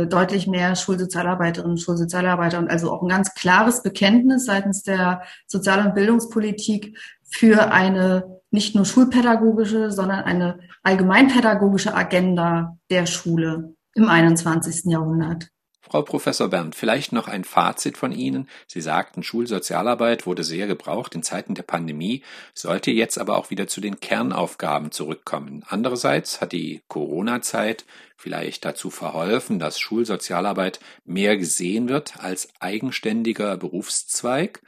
äh, 0.03 0.07
deutlich 0.07 0.49
mehr 0.49 0.75
Schulsozialarbeiterinnen 0.75 1.73
und 1.73 1.81
Schulsozialarbeiter 1.81 2.59
und 2.59 2.71
also 2.71 2.91
auch 2.91 3.03
ein 3.03 3.09
ganz 3.09 3.35
klares 3.35 3.83
Bekenntnis 3.83 4.47
seitens 4.47 4.83
der 4.83 5.23
Sozial- 5.47 5.87
und 5.87 5.95
Bildungspolitik 5.95 6.99
für 7.23 7.71
eine 7.73 8.41
nicht 8.51 8.75
nur 8.75 8.85
schulpädagogische, 8.85 9.91
sondern 9.91 10.21
eine 10.21 10.59
allgemeinpädagogische 10.83 11.95
Agenda 11.95 12.79
der 12.91 13.07
Schule 13.07 13.75
im 13.95 14.09
21. 14.09 14.91
Jahrhundert. 14.91 15.49
Frau 15.89 16.03
Professor 16.03 16.49
Berndt, 16.49 16.75
vielleicht 16.75 17.13
noch 17.13 17.29
ein 17.29 17.45
Fazit 17.45 17.99
von 17.99 18.11
Ihnen. 18.11 18.49
Sie 18.67 18.81
sagten, 18.81 19.23
Schulsozialarbeit 19.23 20.27
wurde 20.27 20.43
sehr 20.43 20.67
gebraucht 20.67 21.15
in 21.15 21.23
Zeiten 21.23 21.55
der 21.55 21.63
Pandemie, 21.63 22.23
sollte 22.55 22.91
jetzt 22.91 23.19
aber 23.19 23.37
auch 23.37 23.51
wieder 23.51 23.67
zu 23.67 23.81
den 23.81 24.01
Kernaufgaben 24.01 24.91
zurückkommen. 24.93 25.63
Andererseits 25.69 26.41
hat 26.41 26.53
die 26.53 26.83
Corona-Zeit 26.89 27.85
vielleicht 28.17 28.65
dazu 28.65 28.91
verholfen, 28.91 29.59
dass 29.59 29.81
Schulsozialarbeit 29.81 30.81
mehr 31.05 31.37
gesehen 31.37 31.89
wird 31.89 32.19
als 32.19 32.49
eigenständiger 32.61 33.57
Berufszweig. 33.57 34.63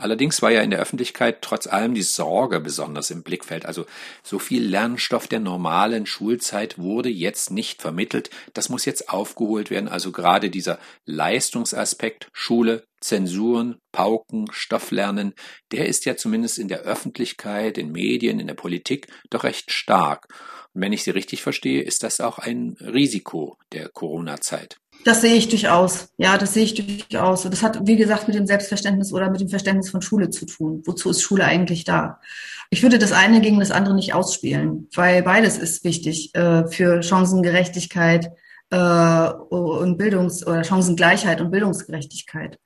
Allerdings 0.00 0.40
war 0.40 0.50
ja 0.50 0.62
in 0.62 0.70
der 0.70 0.80
Öffentlichkeit 0.80 1.42
trotz 1.42 1.66
allem 1.66 1.94
die 1.94 2.02
Sorge 2.02 2.60
besonders 2.60 3.10
im 3.10 3.22
Blickfeld. 3.22 3.66
Also 3.66 3.84
so 4.22 4.38
viel 4.38 4.64
Lernstoff 4.66 5.28
der 5.28 5.40
normalen 5.40 6.06
Schulzeit 6.06 6.78
wurde 6.78 7.10
jetzt 7.10 7.50
nicht 7.50 7.82
vermittelt. 7.82 8.30
Das 8.54 8.70
muss 8.70 8.86
jetzt 8.86 9.10
aufgeholt 9.10 9.70
werden. 9.70 9.88
Also 9.88 10.10
gerade 10.10 10.48
dieser 10.48 10.78
Leistungsaspekt 11.04 12.28
Schule, 12.32 12.84
Zensuren, 13.00 13.76
Pauken, 13.92 14.46
Stofflernen, 14.52 15.34
der 15.72 15.86
ist 15.86 16.04
ja 16.04 16.16
zumindest 16.16 16.58
in 16.58 16.68
der 16.68 16.80
Öffentlichkeit, 16.80 17.78
in 17.78 17.92
Medien, 17.92 18.40
in 18.40 18.46
der 18.46 18.54
Politik 18.54 19.08
doch 19.30 19.44
recht 19.44 19.72
stark. 19.72 20.28
Und 20.74 20.82
wenn 20.82 20.92
ich 20.92 21.02
Sie 21.02 21.10
richtig 21.10 21.42
verstehe, 21.42 21.82
ist 21.82 22.02
das 22.02 22.20
auch 22.20 22.38
ein 22.38 22.76
Risiko 22.80 23.58
der 23.72 23.88
Corona-Zeit. 23.88 24.78
Das 25.04 25.22
sehe 25.22 25.34
ich 25.34 25.48
durchaus. 25.48 26.08
Ja, 26.18 26.36
das 26.36 26.54
sehe 26.54 26.64
ich 26.64 26.74
durchaus. 26.74 27.44
Das 27.44 27.62
hat, 27.62 27.86
wie 27.86 27.96
gesagt, 27.96 28.28
mit 28.28 28.36
dem 28.36 28.46
Selbstverständnis 28.46 29.12
oder 29.12 29.30
mit 29.30 29.40
dem 29.40 29.48
Verständnis 29.48 29.90
von 29.90 30.02
Schule 30.02 30.28
zu 30.28 30.44
tun. 30.44 30.82
Wozu 30.84 31.10
ist 31.10 31.22
Schule 31.22 31.44
eigentlich 31.44 31.84
da? 31.84 32.20
Ich 32.68 32.82
würde 32.82 32.98
das 32.98 33.12
eine 33.12 33.40
gegen 33.40 33.58
das 33.58 33.70
andere 33.70 33.94
nicht 33.94 34.12
ausspielen, 34.12 34.88
weil 34.94 35.22
beides 35.22 35.58
ist 35.58 35.84
wichtig 35.84 36.34
äh, 36.34 36.66
für 36.68 37.02
Chancengerechtigkeit 37.02 38.30
äh, 38.70 39.28
und 39.30 39.98
Bildungs- 39.98 40.46
oder 40.46 40.64
Chancengleichheit 40.64 41.40
und 41.40 41.50
Bildungsgerechtigkeit. 41.50 42.58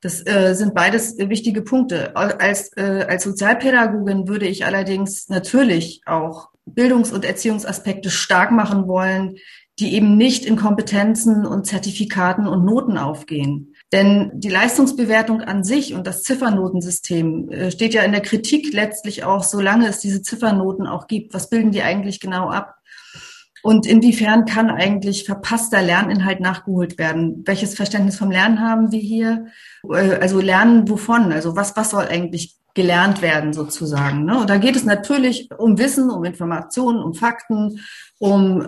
Das 0.00 0.26
äh, 0.26 0.54
sind 0.54 0.74
beides 0.74 1.16
wichtige 1.16 1.62
Punkte. 1.62 2.16
Als, 2.16 2.76
äh, 2.76 3.06
als 3.08 3.22
Sozialpädagogin 3.22 4.26
würde 4.26 4.46
ich 4.46 4.66
allerdings 4.66 5.28
natürlich 5.28 6.02
auch 6.06 6.48
Bildungs- 6.66 7.12
und 7.12 7.24
Erziehungsaspekte 7.24 8.10
stark 8.10 8.50
machen 8.50 8.88
wollen, 8.88 9.36
die 9.78 9.94
eben 9.94 10.16
nicht 10.16 10.44
in 10.44 10.56
Kompetenzen 10.56 11.46
und 11.46 11.66
Zertifikaten 11.66 12.46
und 12.46 12.64
Noten 12.64 12.98
aufgehen. 12.98 13.74
Denn 13.92 14.30
die 14.34 14.48
Leistungsbewertung 14.48 15.40
an 15.40 15.64
sich 15.64 15.94
und 15.94 16.06
das 16.06 16.22
Ziffernotensystem 16.22 17.50
äh, 17.50 17.70
steht 17.70 17.94
ja 17.94 18.02
in 18.02 18.12
der 18.12 18.22
Kritik 18.22 18.72
letztlich 18.72 19.24
auch, 19.24 19.44
solange 19.44 19.88
es 19.88 20.00
diese 20.00 20.22
Ziffernoten 20.22 20.86
auch 20.86 21.06
gibt. 21.06 21.32
Was 21.32 21.48
bilden 21.48 21.72
die 21.72 21.82
eigentlich 21.82 22.20
genau 22.20 22.48
ab? 22.50 22.76
Und 23.62 23.86
inwiefern 23.86 24.44
kann 24.44 24.70
eigentlich 24.70 25.24
verpasster 25.24 25.82
Lerninhalt 25.82 26.40
nachgeholt 26.40 26.98
werden? 26.98 27.42
Welches 27.46 27.74
Verständnis 27.74 28.16
vom 28.16 28.30
Lernen 28.30 28.60
haben 28.60 28.90
wir 28.90 29.00
hier? 29.00 29.46
Äh, 29.88 30.16
also 30.20 30.40
Lernen 30.40 30.88
wovon? 30.88 31.32
Also 31.32 31.54
was, 31.54 31.76
was 31.76 31.90
soll 31.90 32.06
eigentlich 32.06 32.56
gelernt 32.74 33.20
werden 33.20 33.52
sozusagen. 33.52 34.24
Ne? 34.24 34.38
Und 34.38 34.50
da 34.50 34.56
geht 34.56 34.76
es 34.76 34.84
natürlich 34.84 35.50
um 35.58 35.78
Wissen, 35.78 36.10
um 36.10 36.24
Informationen, 36.24 37.02
um 37.02 37.14
Fakten, 37.14 37.80
um 38.18 38.66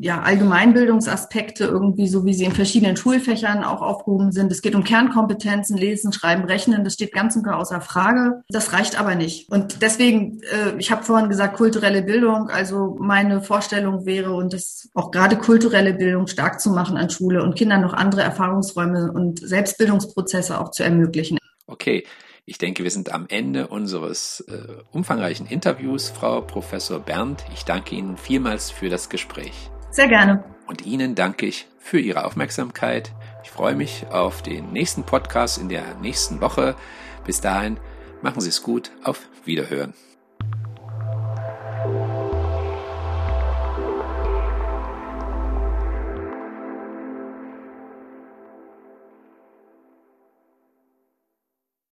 ja, 0.00 0.22
Allgemeinbildungsaspekte 0.22 1.64
irgendwie, 1.64 2.08
so 2.08 2.24
wie 2.24 2.32
sie 2.32 2.44
in 2.44 2.52
verschiedenen 2.52 2.96
Schulfächern 2.96 3.62
auch 3.62 3.82
aufgehoben 3.82 4.32
sind. 4.32 4.50
Es 4.50 4.62
geht 4.62 4.74
um 4.74 4.84
Kernkompetenzen, 4.84 5.76
Lesen, 5.76 6.14
Schreiben, 6.14 6.44
Rechnen. 6.44 6.82
Das 6.82 6.94
steht 6.94 7.12
ganz 7.12 7.36
und 7.36 7.42
gar 7.42 7.58
außer 7.58 7.82
Frage. 7.82 8.42
Das 8.48 8.72
reicht 8.72 8.98
aber 8.98 9.14
nicht. 9.14 9.50
Und 9.50 9.82
deswegen, 9.82 10.40
äh, 10.40 10.78
ich 10.78 10.90
habe 10.90 11.02
vorhin 11.02 11.28
gesagt, 11.28 11.58
kulturelle 11.58 12.02
Bildung. 12.02 12.48
Also 12.48 12.96
meine 12.98 13.42
Vorstellung 13.42 14.06
wäre, 14.06 14.32
und 14.32 14.54
das 14.54 14.88
auch 14.94 15.10
gerade 15.10 15.36
kulturelle 15.36 15.92
Bildung 15.92 16.26
stark 16.26 16.58
zu 16.60 16.70
machen 16.70 16.96
an 16.96 17.10
Schule 17.10 17.42
und 17.42 17.54
Kindern 17.54 17.82
noch 17.82 17.92
andere 17.92 18.22
Erfahrungsräume 18.22 19.12
und 19.12 19.46
Selbstbildungsprozesse 19.46 20.58
auch 20.58 20.70
zu 20.70 20.82
ermöglichen. 20.82 21.36
Okay. 21.66 22.04
Ich 22.48 22.58
denke, 22.58 22.84
wir 22.84 22.92
sind 22.92 23.12
am 23.12 23.26
Ende 23.28 23.66
unseres 23.66 24.38
äh, 24.48 24.80
umfangreichen 24.92 25.48
Interviews, 25.48 26.10
Frau 26.10 26.42
Professor 26.42 27.00
Berndt. 27.00 27.44
Ich 27.52 27.64
danke 27.64 27.96
Ihnen 27.96 28.16
vielmals 28.16 28.70
für 28.70 28.88
das 28.88 29.08
Gespräch. 29.08 29.68
Sehr 29.90 30.06
gerne. 30.06 30.44
Und 30.68 30.86
Ihnen 30.86 31.16
danke 31.16 31.46
ich 31.46 31.66
für 31.80 31.98
Ihre 31.98 32.24
Aufmerksamkeit. 32.24 33.10
Ich 33.42 33.50
freue 33.50 33.74
mich 33.74 34.06
auf 34.12 34.42
den 34.42 34.72
nächsten 34.72 35.02
Podcast 35.02 35.58
in 35.58 35.68
der 35.68 35.96
nächsten 35.96 36.40
Woche. 36.40 36.76
Bis 37.24 37.40
dahin, 37.40 37.78
machen 38.22 38.40
Sie 38.40 38.50
es 38.50 38.62
gut. 38.62 38.92
Auf 39.02 39.28
Wiederhören. 39.44 39.92